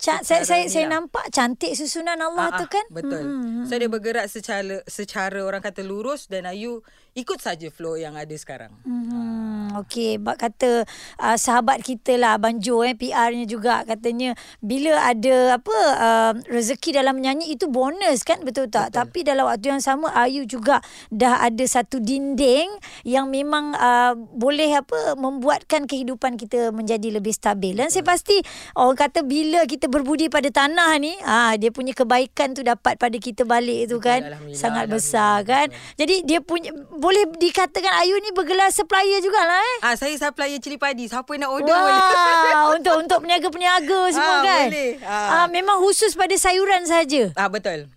Ca- 0.01 0.25
saya 0.25 0.45
saya 0.45 0.65
saya 0.69 0.89
lah. 0.89 1.01
nampak 1.01 1.29
cantik 1.29 1.73
susunan 1.73 2.17
Allah 2.17 2.53
Ah, 2.53 2.61
tu 2.61 2.65
ah, 2.65 2.71
kan. 2.73 2.85
Betul. 2.89 3.25
Mm-mm. 3.25 3.65
So 3.65 3.77
dia 3.77 3.89
bergerak 3.89 4.29
secara 4.29 4.81
secara 4.85 5.41
orang 5.41 5.61
kata 5.61 5.81
lurus 5.81 6.29
dan 6.29 6.45
Ayu 6.45 6.85
ikut 7.15 7.39
saja 7.39 7.71
flow 7.71 7.95
yang 7.95 8.19
ada 8.19 8.35
sekarang. 8.35 8.75
Hmm, 8.83 9.71
okey, 9.87 10.19
bak 10.19 10.43
kata 10.43 10.83
uh, 11.23 11.39
sahabat 11.39 11.79
kita 11.87 12.19
lah 12.19 12.35
Abang 12.35 12.59
Jo 12.59 12.83
eh 12.83 12.99
PR-nya 12.99 13.47
juga 13.47 13.87
katanya 13.87 14.35
bila 14.59 14.99
ada 14.99 15.63
apa 15.63 15.79
uh, 15.95 16.33
rezeki 16.51 16.99
dalam 16.99 17.15
menyanyi 17.15 17.55
itu 17.55 17.71
bonus 17.71 18.27
kan 18.27 18.43
betul 18.43 18.67
tak? 18.67 18.91
Betul. 18.91 18.99
Tapi 18.99 19.19
dalam 19.23 19.47
waktu 19.47 19.79
yang 19.79 19.83
sama 19.83 20.11
Ayu 20.11 20.43
juga 20.43 20.83
dah 21.15 21.39
ada 21.39 21.63
satu 21.63 22.03
dinding 22.03 22.67
yang 23.07 23.31
memang 23.31 23.79
uh, 23.79 24.19
boleh 24.19 24.75
apa 24.75 25.15
membuatkan 25.15 25.87
kehidupan 25.87 26.35
kita 26.35 26.75
menjadi 26.75 27.15
lebih 27.15 27.31
stabil. 27.31 27.79
Dan 27.79 27.95
saya 27.95 28.03
pasti 28.03 28.43
orang 28.75 28.99
kata 28.99 29.23
bila 29.23 29.63
kita 29.71 29.87
berbudi 29.87 30.27
pada 30.27 30.51
tanah 30.51 30.99
ni, 30.99 31.15
ah 31.23 31.55
dia 31.55 31.71
punya 31.71 31.95
kebaikan 31.95 32.59
tu 32.59 32.67
dapat 32.67 32.99
pada 32.99 33.15
kita 33.23 33.47
balik 33.47 33.87
tu 33.87 34.03
Betul, 34.03 34.11
kan. 34.11 34.21
Sangat 34.51 34.91
besar 34.91 35.47
kan. 35.47 35.71
Jadi 35.95 36.27
dia 36.27 36.43
punya 36.43 36.75
boleh 37.05 37.29
dikatakan 37.37 38.01
Ayu 38.01 38.17
ni 38.19 38.33
bergelar 38.33 38.73
supplier 38.73 39.21
jugalah 39.21 39.61
eh. 39.61 39.79
Ah 39.85 39.93
saya 39.93 40.17
supplier 40.17 40.57
cili 40.57 40.75
padi. 40.75 41.05
Siapa 41.05 41.37
nak 41.37 41.53
order 41.53 41.69
boleh. 41.69 42.01
Wah, 42.01 42.73
untuk 42.75 42.95
untuk 42.99 43.19
peniaga-peniaga 43.21 44.01
semua 44.09 44.35
Ah, 44.35 44.43
kan. 44.43 44.67
boleh. 44.67 44.91
Ah. 45.05 45.29
Ah, 45.37 45.47
memang 45.47 45.77
khusus 45.79 46.17
pada 46.17 46.33
sayuran 46.35 46.89
saja. 46.89 47.29
Ah 47.35 47.53
betul. 47.53 47.93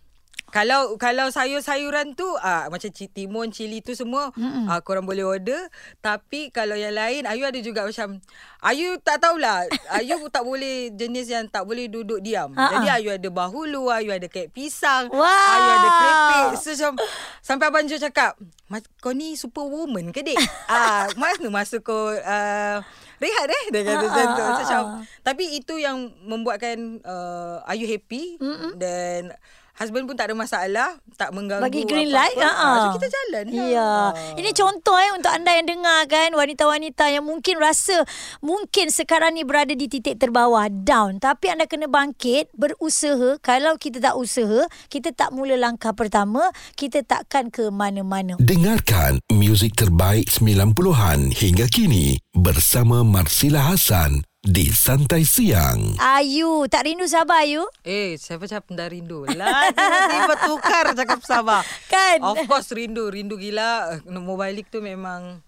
Kalau 0.58 0.98
kalau 0.98 1.30
sayur-sayuran 1.30 2.12
tu 2.12 2.26
ah 2.38 2.66
macam 2.68 2.90
ci- 2.90 3.06
timun, 3.08 3.50
cili 3.50 3.78
tu 3.80 3.94
semua 3.94 4.34
ah 4.66 4.82
korang 4.82 5.06
boleh 5.06 5.22
order. 5.22 5.70
Tapi 6.00 6.50
kalau 6.50 6.74
yang 6.74 6.92
lain 6.92 7.24
Ayu 7.24 7.44
ada 7.44 7.60
juga 7.60 7.84
macam 7.84 8.18
Ayu 8.60 8.98
tak 8.98 9.22
tahulah. 9.22 9.70
Ayu 9.94 10.18
tak 10.34 10.42
boleh 10.42 10.90
jenis 10.92 11.28
yang 11.28 11.46
tak 11.46 11.62
boleh 11.62 11.86
duduk 11.86 12.20
diam. 12.20 12.50
Ah, 12.52 12.74
Jadi. 12.76 12.90
Ayu 12.98 13.10
ada 13.12 13.30
bahulu, 13.30 13.88
Ayu 13.88 14.10
ada 14.10 14.26
kek 14.26 14.50
pisang, 14.50 15.08
Wow. 15.08 15.22
Ayu 15.24 15.70
ada 15.70 15.90
krepek. 15.92 16.48
So 16.58 16.70
macam 16.74 16.92
sampai 17.40 17.66
abang 17.68 17.86
Jo 17.86 17.98
cakap, 17.98 18.34
"Mas- 18.66 18.90
kau 18.98 19.12
ni 19.12 19.34
superwoman 19.34 20.10
ke 20.10 20.26
dik? 20.26 20.42
ah 20.68 21.06
mana 21.14 21.48
masuk 21.48 21.86
kau 21.86 22.10
uh, 22.10 22.78
rehat 23.18 23.48
eh 23.48 23.64
dia 23.70 23.82
kata 23.84 23.94
Ah, 23.96 24.10
macam 24.10 24.26
tu. 24.32 24.44
macam, 24.58 24.82
ah. 24.92 25.02
tapi 25.22 25.46
itu 25.54 25.78
yang 25.78 25.98
membuatkan 26.20 26.98
uh, 27.02 27.62
Ayu 27.64 27.86
happy 27.86 28.38
Mm-mm. 28.38 28.74
dan 28.76 29.38
husband 29.78 30.10
pun 30.10 30.18
tak 30.18 30.34
ada 30.34 30.36
masalah, 30.36 30.98
tak 31.16 31.30
mengganggu 31.34 31.66
Bagi 31.66 31.86
green 31.86 32.10
apa-apa. 32.10 32.26
light. 32.34 32.38
Ah, 32.42 32.50
ah. 32.50 32.76
So 32.78 32.88
kita 32.98 33.08
jalan. 33.08 33.46
lah. 33.54 33.68
Ya. 33.70 33.86
Ah. 33.86 34.10
Ini 34.36 34.50
contoh 34.54 34.98
eh 34.98 35.12
untuk 35.14 35.30
anda 35.30 35.54
yang 35.54 35.70
dengar 35.70 36.10
kan 36.10 36.30
wanita-wanita 36.34 37.14
yang 37.14 37.26
mungkin 37.26 37.56
rasa 37.62 38.04
mungkin 38.42 38.90
sekarang 38.90 39.38
ni 39.38 39.46
berada 39.46 39.74
di 39.74 39.86
titik 39.86 40.18
terbawah 40.18 40.68
down 40.70 41.22
tapi 41.22 41.54
anda 41.54 41.70
kena 41.70 41.86
bangkit 41.88 42.50
berusaha 42.58 43.38
kalau 43.40 43.78
kita 43.78 44.02
tak 44.02 44.18
usaha 44.18 44.66
kita 44.90 45.14
tak 45.14 45.30
mula 45.32 45.56
langkah 45.56 45.94
pertama 45.94 46.50
kita 46.74 47.06
takkan 47.06 47.54
ke 47.54 47.70
mana-mana. 47.70 48.36
Dengarkan 48.42 49.22
muzik 49.30 49.78
terbaik 49.78 50.28
90-an 50.34 51.30
hingga 51.32 51.70
kini 51.70 52.18
bersama 52.34 53.06
Marsila 53.06 53.74
Hasan 53.74 54.26
di 54.48 54.72
Santai 54.72 55.28
Siang. 55.28 56.00
Ayu, 56.00 56.72
tak 56.72 56.88
rindu 56.88 57.04
sabar 57.04 57.44
Ayu? 57.44 57.68
Eh, 57.84 58.16
saya 58.16 58.40
macam 58.40 58.64
dah 58.80 58.88
rindu. 58.88 59.28
Lah, 59.36 59.76
tiba-tiba 59.76 60.34
tukar 60.48 60.86
cakap 60.96 61.20
sabar. 61.28 61.68
Kan? 61.92 62.24
Of 62.24 62.48
course 62.48 62.72
rindu. 62.72 63.12
Rindu 63.12 63.36
gila. 63.36 64.00
Eh, 64.00 64.08
Mau 64.08 64.40
balik 64.40 64.72
tu 64.72 64.80
memang... 64.80 65.44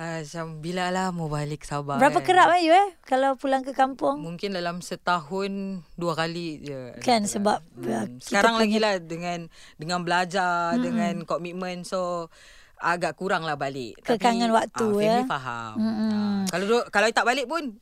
Uh, 0.00 0.22
macam 0.24 0.64
bila 0.64 0.88
lah 0.88 1.10
mau 1.12 1.26
balik 1.28 1.66
sabar 1.66 2.00
Berapa 2.00 2.22
kan. 2.22 2.32
kerap 2.32 2.48
Ayu 2.56 2.72
eh 2.72 2.88
kalau 3.04 3.36
pulang 3.36 3.60
ke 3.60 3.76
kampung? 3.76 4.22
Mungkin 4.22 4.56
dalam 4.56 4.80
setahun 4.80 5.82
dua 5.98 6.16
kali 6.16 6.62
je. 6.62 6.94
Kan, 7.04 7.26
Adalah. 7.26 7.28
sebab, 7.28 7.58
uh, 7.60 8.06
kita 8.08 8.22
Sekarang 8.22 8.54
lagi 8.56 8.78
lah 8.80 8.96
dengan 9.02 9.50
dengan 9.76 10.00
belajar, 10.00 10.72
mm-hmm. 10.72 10.84
dengan 10.86 11.14
komitmen. 11.28 11.84
So 11.84 12.32
agak 12.80 13.18
kurang 13.18 13.44
lah 13.44 13.60
balik. 13.60 14.00
Kekangan 14.00 14.48
waktu, 14.54 14.88
ah, 14.88 15.02
ya. 15.04 15.16
Family 15.20 15.28
faham. 15.28 15.74
Mm-mm. 15.76 16.12
Ah, 16.16 16.42
kalau 16.48 16.80
kalau 16.88 17.06
tak 17.12 17.26
balik 17.28 17.44
pun, 17.50 17.76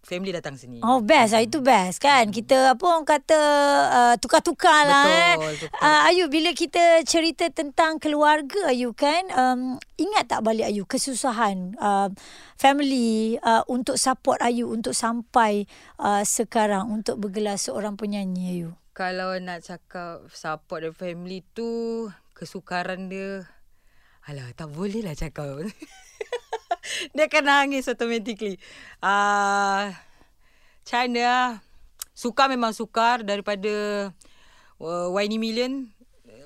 family 0.00 0.32
datang 0.32 0.56
sini. 0.56 0.80
Oh 0.82 1.04
best 1.04 1.36
lah 1.36 1.44
itu 1.44 1.60
best 1.60 2.00
kan 2.00 2.32
kita 2.32 2.74
apa 2.74 2.84
orang 2.84 3.06
kata 3.06 3.40
uh, 3.88 4.14
tukar-tukar 4.16 4.88
lah 4.88 5.04
eh. 5.06 5.34
Betul, 5.36 5.52
betul. 5.54 5.68
Uh, 5.78 6.00
Ayu 6.08 6.24
bila 6.32 6.50
kita 6.56 6.84
cerita 7.04 7.46
tentang 7.52 8.00
keluarga 8.00 8.72
Ayu 8.72 8.96
kan 8.96 9.28
um, 9.36 9.76
ingat 10.00 10.26
tak 10.26 10.40
balik 10.42 10.66
Ayu 10.72 10.88
kesusahan 10.88 11.76
uh, 11.78 12.08
family 12.56 13.36
uh, 13.44 13.62
untuk 13.68 14.00
support 14.00 14.40
Ayu 14.40 14.72
untuk 14.72 14.96
sampai 14.96 15.68
uh, 16.00 16.24
sekarang 16.24 16.90
untuk 16.90 17.20
bergelar 17.20 17.60
seorang 17.60 17.94
penyanyi 17.94 18.44
Ayu. 18.56 18.70
Kalau 18.90 19.38
nak 19.38 19.64
cakap 19.64 20.28
support 20.34 20.84
the 20.84 20.92
family 20.92 21.46
tu, 21.56 22.10
kesukaran 22.36 23.08
dia... 23.08 23.48
Alah, 24.28 24.52
tak 24.52 24.68
boleh 24.76 25.00
lah 25.00 25.16
cakap. 25.16 25.64
dia 27.14 27.26
akan 27.26 27.44
nangis 27.44 27.88
automatically. 27.90 28.56
Ah, 29.02 29.94
uh, 30.86 31.06
lah. 31.14 31.62
Sukar 32.12 32.52
memang 32.52 32.76
sukar 32.76 33.24
daripada 33.24 33.72
uh, 34.82 35.08
Whiny 35.14 35.40
Million. 35.40 35.88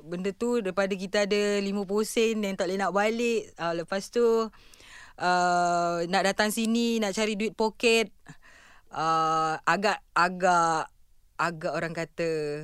Benda 0.05 0.31
tu 0.37 0.61
daripada 0.61 0.93
kita 0.93 1.25
ada 1.25 1.59
50 1.59 1.81
sen 2.05 2.45
yang 2.45 2.55
tak 2.55 2.69
boleh 2.69 2.79
nak 2.79 2.93
balik. 2.93 3.43
Uh, 3.57 3.73
lepas 3.83 4.07
tu 4.13 4.23
uh, 5.19 5.97
nak 6.07 6.23
datang 6.23 6.53
sini, 6.53 7.01
nak 7.01 7.17
cari 7.17 7.35
duit 7.35 7.57
poket. 7.57 8.13
Uh, 8.95 9.59
agak 9.67 9.99
agak 10.15 10.87
agak 11.35 11.73
orang 11.75 11.91
kata 11.91 12.63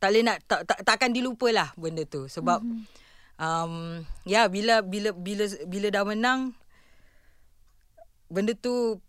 tak 0.00 0.08
boleh 0.10 0.24
nak 0.24 0.38
tak, 0.48 0.64
tak 0.64 0.80
takkan 0.82 1.12
dilupa 1.12 1.52
lah 1.52 1.68
benda 1.76 2.02
tu 2.08 2.26
sebab 2.26 2.64
mm-hmm. 2.64 2.82
um 3.38 4.02
ya 4.24 4.48
bila 4.48 4.80
bila 4.80 5.12
bila 5.12 5.44
bila 5.68 5.86
dah 5.92 6.02
menang 6.08 6.56
benda 8.30 8.54
tu 8.54 9.02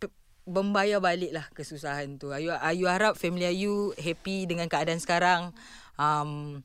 membayar 0.49 0.97
balik 0.97 1.31
lah 1.31 1.45
kesusahan 1.53 2.17
tu 2.17 2.33
ayu 2.33 2.49
ayu 2.49 2.89
harap 2.89 3.13
family 3.13 3.45
ayu 3.45 3.93
happy 3.95 4.49
dengan 4.49 4.65
keadaan 4.65 4.97
sekarang 4.97 5.53
um 6.01 6.59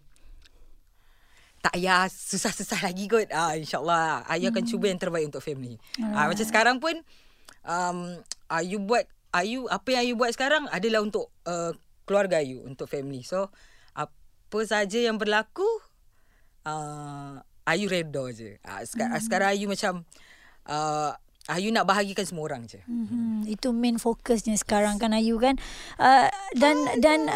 tak 1.67 1.83
payah 1.83 2.07
susah-susah 2.07 2.79
lagi 2.87 3.11
kot. 3.11 3.27
Ah 3.35 3.59
insyaallah 3.59 4.23
Ayu 4.31 4.55
akan 4.55 4.65
cuba 4.71 4.87
yang 4.87 5.03
terbaik 5.03 5.27
untuk 5.27 5.43
family. 5.43 5.75
Ah 6.15 6.31
macam 6.31 6.47
sekarang 6.47 6.79
pun 6.79 6.95
um 7.67 8.23
Ayu 8.47 8.79
buat 8.79 9.03
Ayu 9.35 9.67
apa 9.67 9.89
yang 9.91 10.03
Ayu 10.07 10.15
buat 10.15 10.31
sekarang 10.31 10.71
adalah 10.71 11.03
untuk 11.03 11.35
uh, 11.43 11.75
keluarga 12.07 12.39
Ayu, 12.39 12.63
untuk 12.63 12.87
family. 12.87 13.27
So 13.27 13.51
apa 13.99 14.59
saja 14.63 15.03
yang 15.03 15.19
berlaku 15.19 15.67
uh, 16.71 17.43
Ayu 17.67 17.91
redha 17.91 18.31
je. 18.31 18.63
Ah 18.63 18.87
sekarang, 18.87 19.19
sekarang 19.19 19.49
Ayu 19.59 19.67
macam 19.67 20.07
uh, 20.71 21.19
Ayu 21.47 21.71
nak 21.71 21.87
bahagikan 21.87 22.27
semua 22.27 22.51
orang 22.51 22.67
je. 22.67 22.83
Hmm, 22.91 23.47
itu 23.47 23.71
main 23.71 24.03
fokusnya 24.03 24.59
sekarang 24.59 24.99
kan 24.99 25.15
Ayu 25.15 25.39
kan. 25.39 25.55
Uh, 25.95 26.27
dan 26.59 26.75
dan 26.99 27.31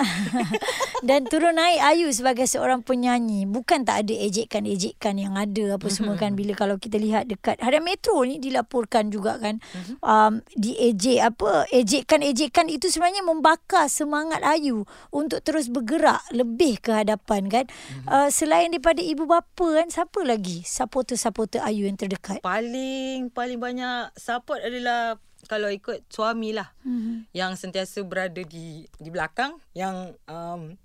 Dan 1.00 1.24
turun 1.26 1.56
naik 1.56 1.80
Ayu 1.80 2.08
sebagai 2.12 2.44
seorang 2.44 2.84
penyanyi. 2.84 3.48
Bukan 3.48 3.88
tak 3.88 4.06
ada 4.06 4.14
ejekan-ejekan 4.14 5.16
yang 5.16 5.34
ada 5.36 5.80
apa 5.80 5.88
semua 5.88 6.16
kan. 6.20 6.36
Bila 6.36 6.52
kalau 6.52 6.76
kita 6.76 7.00
lihat 7.00 7.28
dekat 7.28 7.56
Harian 7.60 7.84
Metro 7.84 8.20
ni 8.24 8.36
dilaporkan 8.36 9.08
juga 9.08 9.40
kan. 9.40 9.60
Um, 10.04 10.44
diejek 10.56 11.24
apa. 11.24 11.64
Ejekan-ejekan 11.72 12.68
itu 12.68 12.92
sebenarnya 12.92 13.24
membakar 13.24 13.88
semangat 13.88 14.44
Ayu 14.44 14.84
untuk 15.08 15.40
terus 15.40 15.72
bergerak 15.72 16.20
lebih 16.30 16.80
ke 16.84 16.92
hadapan 16.92 17.48
kan. 17.48 17.64
Uh, 18.04 18.28
selain 18.28 18.68
daripada 18.68 19.00
ibu 19.00 19.24
bapa 19.24 19.66
kan. 19.80 19.88
Siapa 19.88 20.20
lagi 20.22 20.62
supporter-supporter 20.62 21.64
Ayu 21.64 21.88
yang 21.88 21.96
terdekat? 21.96 22.44
Paling 22.44 23.32
paling 23.32 23.56
banyak 23.56 24.12
support 24.20 24.60
adalah 24.60 25.16
kalau 25.48 25.72
ikut 25.72 26.06
suami 26.12 26.52
lah. 26.52 26.70
Mhm. 26.84 27.32
Yang 27.32 27.52
sentiasa 27.66 28.04
berada 28.04 28.44
di 28.44 28.84
di 29.00 29.08
belakang. 29.08 29.56
Yang 29.72 30.20
um, 30.28 30.76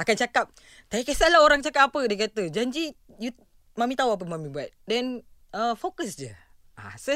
akan 0.00 0.16
cakap, 0.16 0.46
tak 0.88 1.04
kisahlah 1.04 1.44
orang 1.44 1.60
cakap 1.60 1.92
apa. 1.92 2.00
Dia 2.08 2.26
kata, 2.26 2.48
janji 2.48 2.96
you, 3.20 3.30
mami 3.76 3.94
tahu 3.94 4.16
apa 4.16 4.24
mami 4.24 4.48
buat. 4.48 4.72
Then 4.88 5.20
uh, 5.52 5.76
fokus 5.76 6.16
je. 6.16 6.32
Ah, 6.80 6.96
so, 6.96 7.12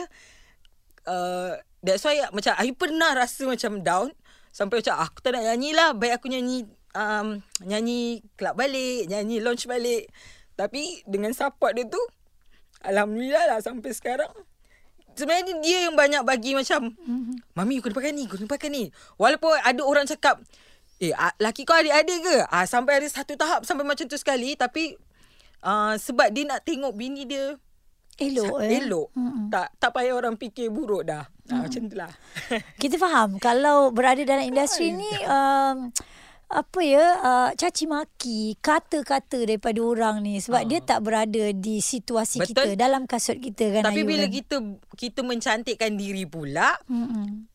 uh, 1.09 1.57
that's 1.81 2.05
why 2.05 2.21
macam 2.31 2.53
Ayu 2.61 2.77
pernah 2.77 3.17
rasa 3.17 3.49
macam 3.49 3.81
down. 3.81 4.09
Sampai 4.55 4.85
macam 4.85 5.01
aku 5.03 5.19
tak 5.19 5.35
nak 5.35 5.51
nyanyi 5.51 5.75
lah. 5.75 5.97
Baik 5.99 6.23
aku 6.23 6.31
nyanyi 6.31 6.69
um, 6.95 7.43
nyanyi 7.67 8.23
club 8.39 8.55
balik, 8.55 9.11
nyanyi 9.11 9.43
launch 9.43 9.67
balik. 9.67 10.07
Tapi 10.55 11.03
dengan 11.09 11.35
support 11.35 11.75
dia 11.75 11.89
tu, 11.91 11.99
Alhamdulillah 12.87 13.51
lah 13.51 13.59
sampai 13.59 13.91
sekarang. 13.91 14.31
Sebenarnya 15.15 15.63
dia 15.63 15.87
yang 15.87 15.95
banyak 15.95 16.27
bagi 16.27 16.59
macam, 16.59 16.91
Mami 17.55 17.79
kau 17.79 17.87
kena 17.87 17.95
pakai 17.99 18.13
ni, 18.15 18.27
kena 18.27 18.51
pakai 18.51 18.69
ni. 18.71 18.91
Walaupun 19.15 19.55
ada 19.63 19.83
orang 19.87 20.11
cakap, 20.11 20.43
eh 21.05 21.13
ah, 21.13 21.35
laki 21.37 21.67
kau 21.67 21.77
adik-adik 21.77 22.21
ke? 22.23 22.37
Ah, 22.49 22.65
sampai 22.65 23.03
ada 23.03 23.09
satu 23.11 23.35
tahap 23.35 23.67
sampai 23.67 23.85
macam 23.85 24.07
tu 24.07 24.17
sekali. 24.17 24.55
Tapi 24.55 24.95
uh, 25.61 25.99
sebab 25.99 26.31
dia 26.31 26.45
nak 26.47 26.65
tengok 26.65 26.95
bini 26.95 27.27
dia 27.27 27.59
Elok 28.15 28.63
eh. 28.63 28.79
elok. 28.79 29.11
Tak 29.51 29.75
tak 29.83 29.91
payah 29.91 30.15
orang 30.15 30.39
fikir 30.39 30.71
buruk 30.71 31.03
dah. 31.03 31.27
Ah, 31.51 31.67
macam 31.67 31.91
tu 31.91 31.99
lah. 31.99 32.11
Kita 32.83 32.95
faham 32.95 33.43
kalau 33.43 33.91
berada 33.91 34.23
dalam 34.23 34.47
industri 34.47 34.95
ni 34.95 35.11
um, 35.27 35.91
apa 36.47 36.81
ya 36.87 37.07
uh, 37.19 37.51
caci 37.59 37.91
maki 37.91 38.55
kata-kata 38.63 39.43
daripada 39.43 39.83
orang 39.83 40.23
ni 40.23 40.39
sebab 40.39 40.63
dia 40.71 40.79
tak 40.79 41.03
berada 41.03 41.51
di 41.51 41.83
situasi 41.83 42.39
Ah. 42.39 42.47
Betul. 42.47 42.55
kita 42.55 42.71
dalam 42.79 43.03
kasut 43.11 43.43
kita 43.43 43.75
kan 43.75 43.83
Tapi 43.91 44.07
Ayu, 44.07 44.07
bila 44.07 44.27
kan? 44.31 44.35
kita 44.39 44.57
kita 44.95 45.21
mencantikkan 45.27 45.99
diri 45.99 46.23
pula, 46.31 46.79
Mm-mm. 46.87 47.51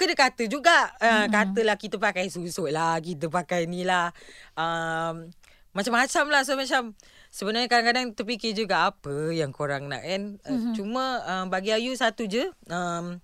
Kena 0.00 0.16
kata 0.16 0.48
juga. 0.48 0.96
Uh, 0.96 1.28
katalah 1.28 1.76
kita 1.76 2.00
pakai 2.00 2.32
susuk 2.32 2.72
lah, 2.72 2.96
kita 3.04 3.28
pakai 3.28 3.68
ni 3.68 3.84
lah. 3.84 4.16
Um, 4.56 5.28
macam-macam 5.76 6.24
lah. 6.32 6.42
So 6.48 6.56
macam 6.56 6.96
sebenarnya 7.28 7.68
kadang-kadang 7.68 8.16
terfikir 8.16 8.56
juga 8.56 8.88
apa 8.88 9.36
yang 9.36 9.52
korang 9.52 9.92
nak 9.92 10.00
kan. 10.00 10.40
Uh, 10.48 10.72
Cuma 10.72 11.20
uh, 11.20 11.44
bagi 11.52 11.76
Ayu 11.76 11.92
satu 11.92 12.24
je. 12.24 12.48
Um, 12.72 13.20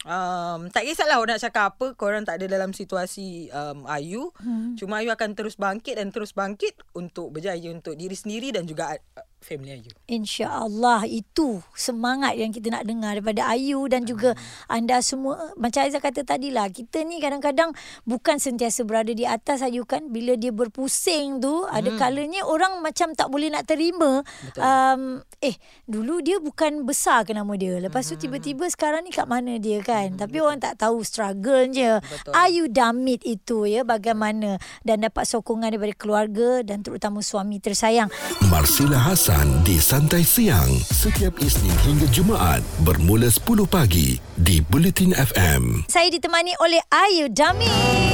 Um, 0.00 0.72
tak 0.72 0.88
kisahlah 0.88 1.20
orang 1.20 1.36
nak 1.36 1.44
cakap 1.44 1.76
apa 1.76 1.92
Korang 1.92 2.24
tak 2.24 2.40
ada 2.40 2.48
dalam 2.48 2.72
situasi 2.72 3.52
um, 3.52 3.84
Ayu 3.84 4.32
hmm. 4.40 4.80
Cuma 4.80 5.04
Ayu 5.04 5.12
akan 5.12 5.36
terus 5.36 5.60
bangkit 5.60 6.00
Dan 6.00 6.08
terus 6.08 6.32
bangkit 6.32 6.72
Untuk 6.96 7.36
berjaya 7.36 7.68
Untuk 7.68 8.00
diri 8.00 8.16
sendiri 8.16 8.48
Dan 8.48 8.64
juga 8.64 8.96
uh, 8.96 9.26
family 9.40 9.80
Ayu 9.80 9.90
InsyaAllah 10.10 11.08
itu 11.08 11.64
semangat 11.72 12.36
yang 12.36 12.52
kita 12.52 12.68
nak 12.68 12.84
dengar 12.84 13.16
daripada 13.16 13.48
Ayu 13.48 13.88
dan 13.88 14.04
juga 14.04 14.36
anda 14.68 15.00
semua. 15.00 15.54
Macam 15.56 15.86
Aizah 15.86 16.02
kata 16.02 16.26
tadi 16.26 16.52
lah, 16.52 16.68
kita 16.68 17.06
ni 17.06 17.22
kadang-kadang 17.22 17.72
bukan 18.04 18.36
sentiasa 18.36 18.84
berada 18.84 19.14
di 19.14 19.24
atas 19.24 19.64
Ayu 19.64 19.86
kan. 19.86 20.12
Bila 20.12 20.34
dia 20.34 20.52
berpusing 20.52 21.40
tu, 21.40 21.64
ada 21.70 21.94
kalanya 21.96 22.42
orang 22.44 22.82
macam 22.82 23.14
tak 23.14 23.30
boleh 23.30 23.54
nak 23.54 23.70
terima. 23.70 24.26
Um, 24.58 25.22
eh, 25.38 25.56
dulu 25.86 26.20
dia 26.20 26.42
bukan 26.42 26.82
besar 26.84 27.22
ke 27.22 27.32
nama 27.32 27.54
dia. 27.54 27.78
Lepas 27.78 28.10
tu 28.10 28.18
tiba-tiba 28.18 28.66
sekarang 28.68 29.06
ni 29.06 29.14
kat 29.14 29.30
mana 29.30 29.56
dia 29.62 29.78
kan. 29.80 30.18
Tapi 30.18 30.42
orang 30.42 30.58
tak 30.58 30.82
tahu 30.82 31.06
struggle-nya. 31.06 32.02
Betul. 32.02 32.32
Ayu 32.34 32.64
damit 32.66 33.22
itu 33.22 33.64
ya 33.64 33.86
bagaimana. 33.86 34.58
Dan 34.82 35.06
dapat 35.06 35.24
sokongan 35.30 35.70
daripada 35.70 35.94
keluarga 35.94 36.66
dan 36.66 36.82
terutama 36.82 37.22
suami 37.22 37.62
tersayang. 37.62 38.10
Marsila 38.50 38.98
Hasan 38.98 39.29
di 39.62 39.78
Santai 39.78 40.26
Siang 40.26 40.74
setiap 40.90 41.38
Isnin 41.38 41.70
hingga 41.86 42.10
Jumaat 42.10 42.66
bermula 42.82 43.30
10 43.30 43.62
pagi 43.62 44.18
di 44.34 44.58
Bulletin 44.58 45.14
FM. 45.14 45.86
Saya 45.86 46.10
ditemani 46.10 46.58
oleh 46.58 46.82
Ayu 46.90 47.30
Damit. 47.30 48.09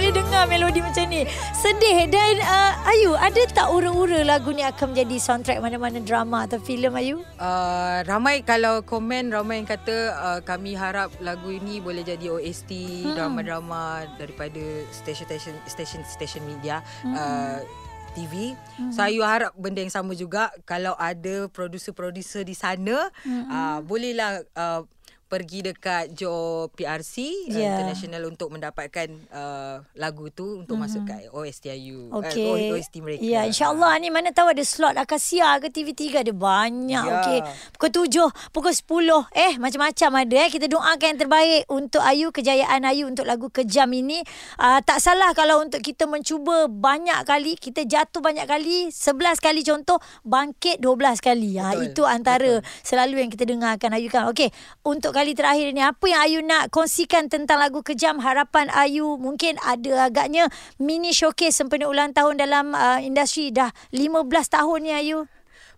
Saya 0.00 0.16
boleh 0.16 0.24
dengar 0.24 0.44
melodi 0.48 0.80
macam 0.80 1.04
ni. 1.12 1.28
Sedih 1.52 2.08
dan 2.08 2.40
uh, 2.40 2.88
Ayu, 2.88 3.12
ada 3.20 3.36
tak 3.52 3.68
ura-ura 3.68 4.24
lagu 4.24 4.48
ni 4.48 4.64
akan 4.64 4.96
menjadi 4.96 5.20
soundtrack 5.20 5.60
mana-mana 5.60 6.00
drama 6.00 6.48
atau 6.48 6.56
filem 6.56 6.88
Ayu? 6.96 7.20
Uh, 7.36 8.00
ramai 8.08 8.40
kalau 8.40 8.80
komen 8.80 9.28
ramai 9.28 9.60
yang 9.60 9.68
kata 9.68 10.16
uh, 10.16 10.40
kami 10.40 10.72
harap 10.72 11.12
lagu 11.20 11.52
ini 11.52 11.84
boleh 11.84 12.00
jadi 12.00 12.32
OST 12.32 12.72
hmm. 12.72 13.12
drama-drama 13.12 14.08
daripada 14.16 14.88
stesen-stesen 14.88 15.52
stesen-stesen 15.68 16.48
media 16.48 16.80
hmm. 17.04 17.12
uh, 17.12 17.60
TV. 18.16 18.56
Hmm. 18.80 18.96
So 18.96 19.04
Ayu 19.04 19.20
harap 19.20 19.52
benda 19.52 19.84
yang 19.84 19.92
sama 19.92 20.16
juga 20.16 20.48
kalau 20.64 20.96
ada 20.96 21.44
producer-producer 21.52 22.40
di 22.40 22.56
sana 22.56 23.12
hmm. 23.20 23.44
uh, 23.52 23.78
bolehlah 23.84 24.48
uh, 24.56 24.80
pergi 25.30 25.62
dekat 25.62 26.10
Joe 26.10 26.66
PRC 26.74 27.46
Ya. 27.46 27.54
yeah. 27.54 27.70
uh, 27.70 27.86
international 27.86 28.22
untuk 28.26 28.50
mendapatkan 28.50 29.08
uh, 29.30 29.78
lagu 29.94 30.26
tu 30.34 30.66
untuk 30.66 30.74
hmm. 30.74 30.82
masuk 30.82 31.02
kat 31.06 31.30
OST 31.30 31.70
Ayu 31.70 32.10
Okey. 32.10 32.50
uh, 32.50 32.74
OST 32.74 32.98
mereka. 32.98 33.22
Ya, 33.22 33.46
insyaAllah 33.46 33.94
ni 34.02 34.10
mana 34.10 34.34
tahu 34.34 34.50
ada 34.50 34.64
slot 34.66 34.98
Akasia 34.98 35.62
ke 35.62 35.70
TV3 35.70 36.26
ada 36.26 36.32
banyak. 36.34 37.04
Ya. 37.06 37.14
Okey. 37.22 37.38
Pukul 37.78 38.10
7, 38.10 38.50
pukul 38.50 38.74
10. 38.74 39.30
Eh, 39.30 39.54
macam-macam 39.62 40.10
ada 40.26 40.34
eh. 40.34 40.50
Kita 40.50 40.66
doakan 40.66 41.06
yang 41.14 41.20
terbaik 41.22 41.62
untuk 41.70 42.02
Ayu, 42.02 42.34
kejayaan 42.34 42.82
Ayu 42.82 43.06
untuk 43.06 43.22
lagu 43.28 43.46
Kejam 43.54 43.94
ini. 43.94 44.18
Uh, 44.58 44.82
tak 44.82 44.98
salah 44.98 45.30
kalau 45.36 45.62
untuk 45.62 45.78
kita 45.78 46.10
mencuba 46.10 46.66
banyak 46.66 47.22
kali, 47.22 47.54
kita 47.54 47.86
jatuh 47.86 48.18
banyak 48.18 48.50
kali, 48.50 48.90
11 48.90 49.38
kali 49.38 49.62
contoh, 49.62 50.02
bangkit 50.26 50.82
12 50.82 51.22
kali. 51.22 51.60
Ha, 51.60 51.76
Betul. 51.76 51.86
itu 51.92 52.02
antara 52.02 52.52
selalu 52.82 53.22
yang 53.22 53.30
kita 53.30 53.46
dengarkan 53.46 53.94
Ayu 53.94 54.10
kan. 54.10 54.26
Okey, 54.32 54.50
untuk 54.82 55.14
kali 55.20 55.36
terakhir 55.36 55.76
ni 55.76 55.84
apa 55.84 56.00
yang 56.08 56.20
Ayu 56.24 56.40
nak 56.40 56.72
kongsikan 56.72 57.28
tentang 57.28 57.60
lagu 57.60 57.84
Kejam? 57.84 58.24
Harapan 58.24 58.72
Ayu 58.72 59.20
mungkin 59.20 59.60
ada 59.60 60.08
agaknya 60.08 60.48
mini 60.80 61.12
showcase 61.12 61.60
sempena 61.60 61.92
ulang 61.92 62.16
tahun 62.16 62.40
dalam 62.40 62.72
uh, 62.72 62.96
industri 63.04 63.52
dah 63.52 63.68
15 63.92 64.16
tahun 64.48 64.78
ni 64.80 64.96
Ayu. 64.96 65.28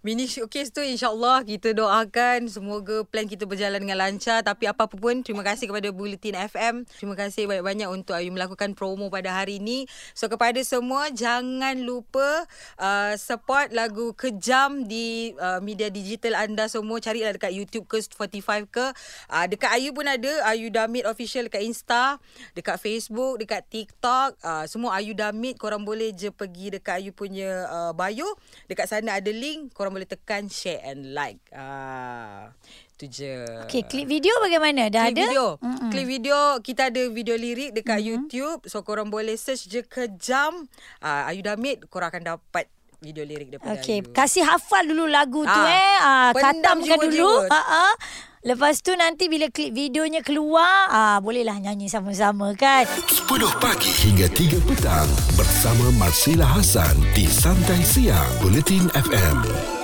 Mini 0.03 0.27
showcase 0.27 0.75
tu 0.75 0.83
insyaAllah 0.83 1.47
kita 1.47 1.79
doakan 1.79 2.51
semoga 2.51 3.07
plan 3.07 3.23
kita 3.23 3.47
berjalan 3.47 3.87
dengan 3.87 4.03
lancar. 4.03 4.43
Tapi 4.43 4.67
apa-apa 4.67 4.99
pun 4.99 5.23
terima 5.23 5.47
kasih 5.47 5.71
kepada 5.71 5.95
Bulletin 5.95 6.35
FM. 6.35 6.83
Terima 6.91 7.15
kasih 7.15 7.47
banyak-banyak 7.47 7.87
untuk 7.87 8.19
Ayu 8.19 8.35
melakukan 8.35 8.75
promo 8.75 9.15
pada 9.15 9.31
hari 9.31 9.63
ini. 9.63 9.87
So 10.11 10.27
kepada 10.27 10.59
semua 10.67 11.07
jangan 11.15 11.87
lupa 11.87 12.51
uh, 12.83 13.15
support 13.15 13.71
lagu 13.71 14.11
Kejam 14.19 14.91
di 14.91 15.39
uh, 15.39 15.63
media 15.63 15.87
digital 15.87 16.35
anda 16.35 16.67
semua. 16.67 16.99
Carilah 16.99 17.39
dekat 17.39 17.55
YouTube 17.55 17.87
ke 17.87 18.03
Spotify 18.03 18.67
ke. 18.67 18.91
Uh, 19.31 19.47
dekat 19.47 19.71
Ayu 19.71 19.95
pun 19.95 20.11
ada. 20.11 20.51
Ayu 20.51 20.67
Damit 20.75 21.07
Official 21.07 21.47
dekat 21.47 21.63
Insta. 21.63 22.19
Dekat 22.59 22.83
Facebook, 22.83 23.39
dekat 23.39 23.71
TikTok. 23.71 24.35
Uh, 24.43 24.67
semua 24.67 24.99
Ayu 24.99 25.15
Damit. 25.15 25.63
Korang 25.63 25.87
boleh 25.87 26.11
je 26.11 26.35
pergi 26.35 26.75
dekat 26.75 26.99
Ayu 26.99 27.15
punya 27.15 27.71
uh, 27.71 27.95
bio. 27.95 28.27
Dekat 28.67 28.91
sana 28.91 29.23
ada 29.23 29.31
link. 29.31 29.71
Korang 29.71 29.92
boleh 29.93 30.09
tekan 30.09 30.49
share 30.49 30.81
and 30.83 31.13
like. 31.13 31.41
Ah, 31.53 32.53
tu 32.97 33.11
je. 33.11 33.45
Okey, 33.67 33.83
klip 33.87 34.07
video 34.07 34.33
bagaimana? 34.39 34.87
Dah 34.89 35.11
Klip 35.11 35.15
ada? 35.19 35.25
video. 35.27 35.47
Mm-mm. 35.59 35.91
Klip 35.91 36.07
video 36.07 36.39
kita 36.63 36.89
ada 36.89 37.03
video 37.11 37.35
lirik 37.35 37.75
dekat 37.75 37.99
mm-hmm. 37.99 38.11
YouTube. 38.29 38.61
So 38.71 38.87
korang 38.87 39.11
boleh 39.11 39.35
search 39.35 39.67
je 39.67 39.83
kejam 39.83 40.71
uh, 41.03 41.29
Ayu 41.29 41.43
Damit 41.43 41.85
korang 41.91 42.15
akan 42.15 42.39
dapat 42.39 42.71
video 43.03 43.27
lirik 43.27 43.51
daripada 43.51 43.75
Okey, 43.83 44.07
Ayu. 44.07 44.15
kasih 44.15 44.47
hafal 44.47 44.87
dulu 44.87 45.11
lagu 45.11 45.43
tu 45.43 45.51
Ah, 45.51 45.67
eh. 45.67 45.97
Ah, 45.99 46.31
katamkan 46.31 46.99
dulu. 47.03 47.51
Ha 47.51 47.61
ah. 47.91 47.95
Lepas 48.43 48.83
tu 48.83 48.91
nanti 48.99 49.31
bila 49.31 49.47
klip 49.55 49.71
videonya 49.71 50.19
keluar, 50.19 50.91
ah 50.91 51.23
bolehlah 51.23 51.63
nyanyi 51.63 51.87
sama-sama 51.87 52.51
kan. 52.59 52.83
10 52.91 53.31
pagi 53.63 53.87
hingga 54.03 54.27
3 54.27 54.59
petang 54.67 55.07
bersama 55.39 55.95
Marsila 55.95 56.43
Hasan 56.51 56.99
di 57.15 57.31
Santai 57.31 57.87
Siang 57.87 58.43
Bulletin 58.43 58.91
FM. 58.99 59.82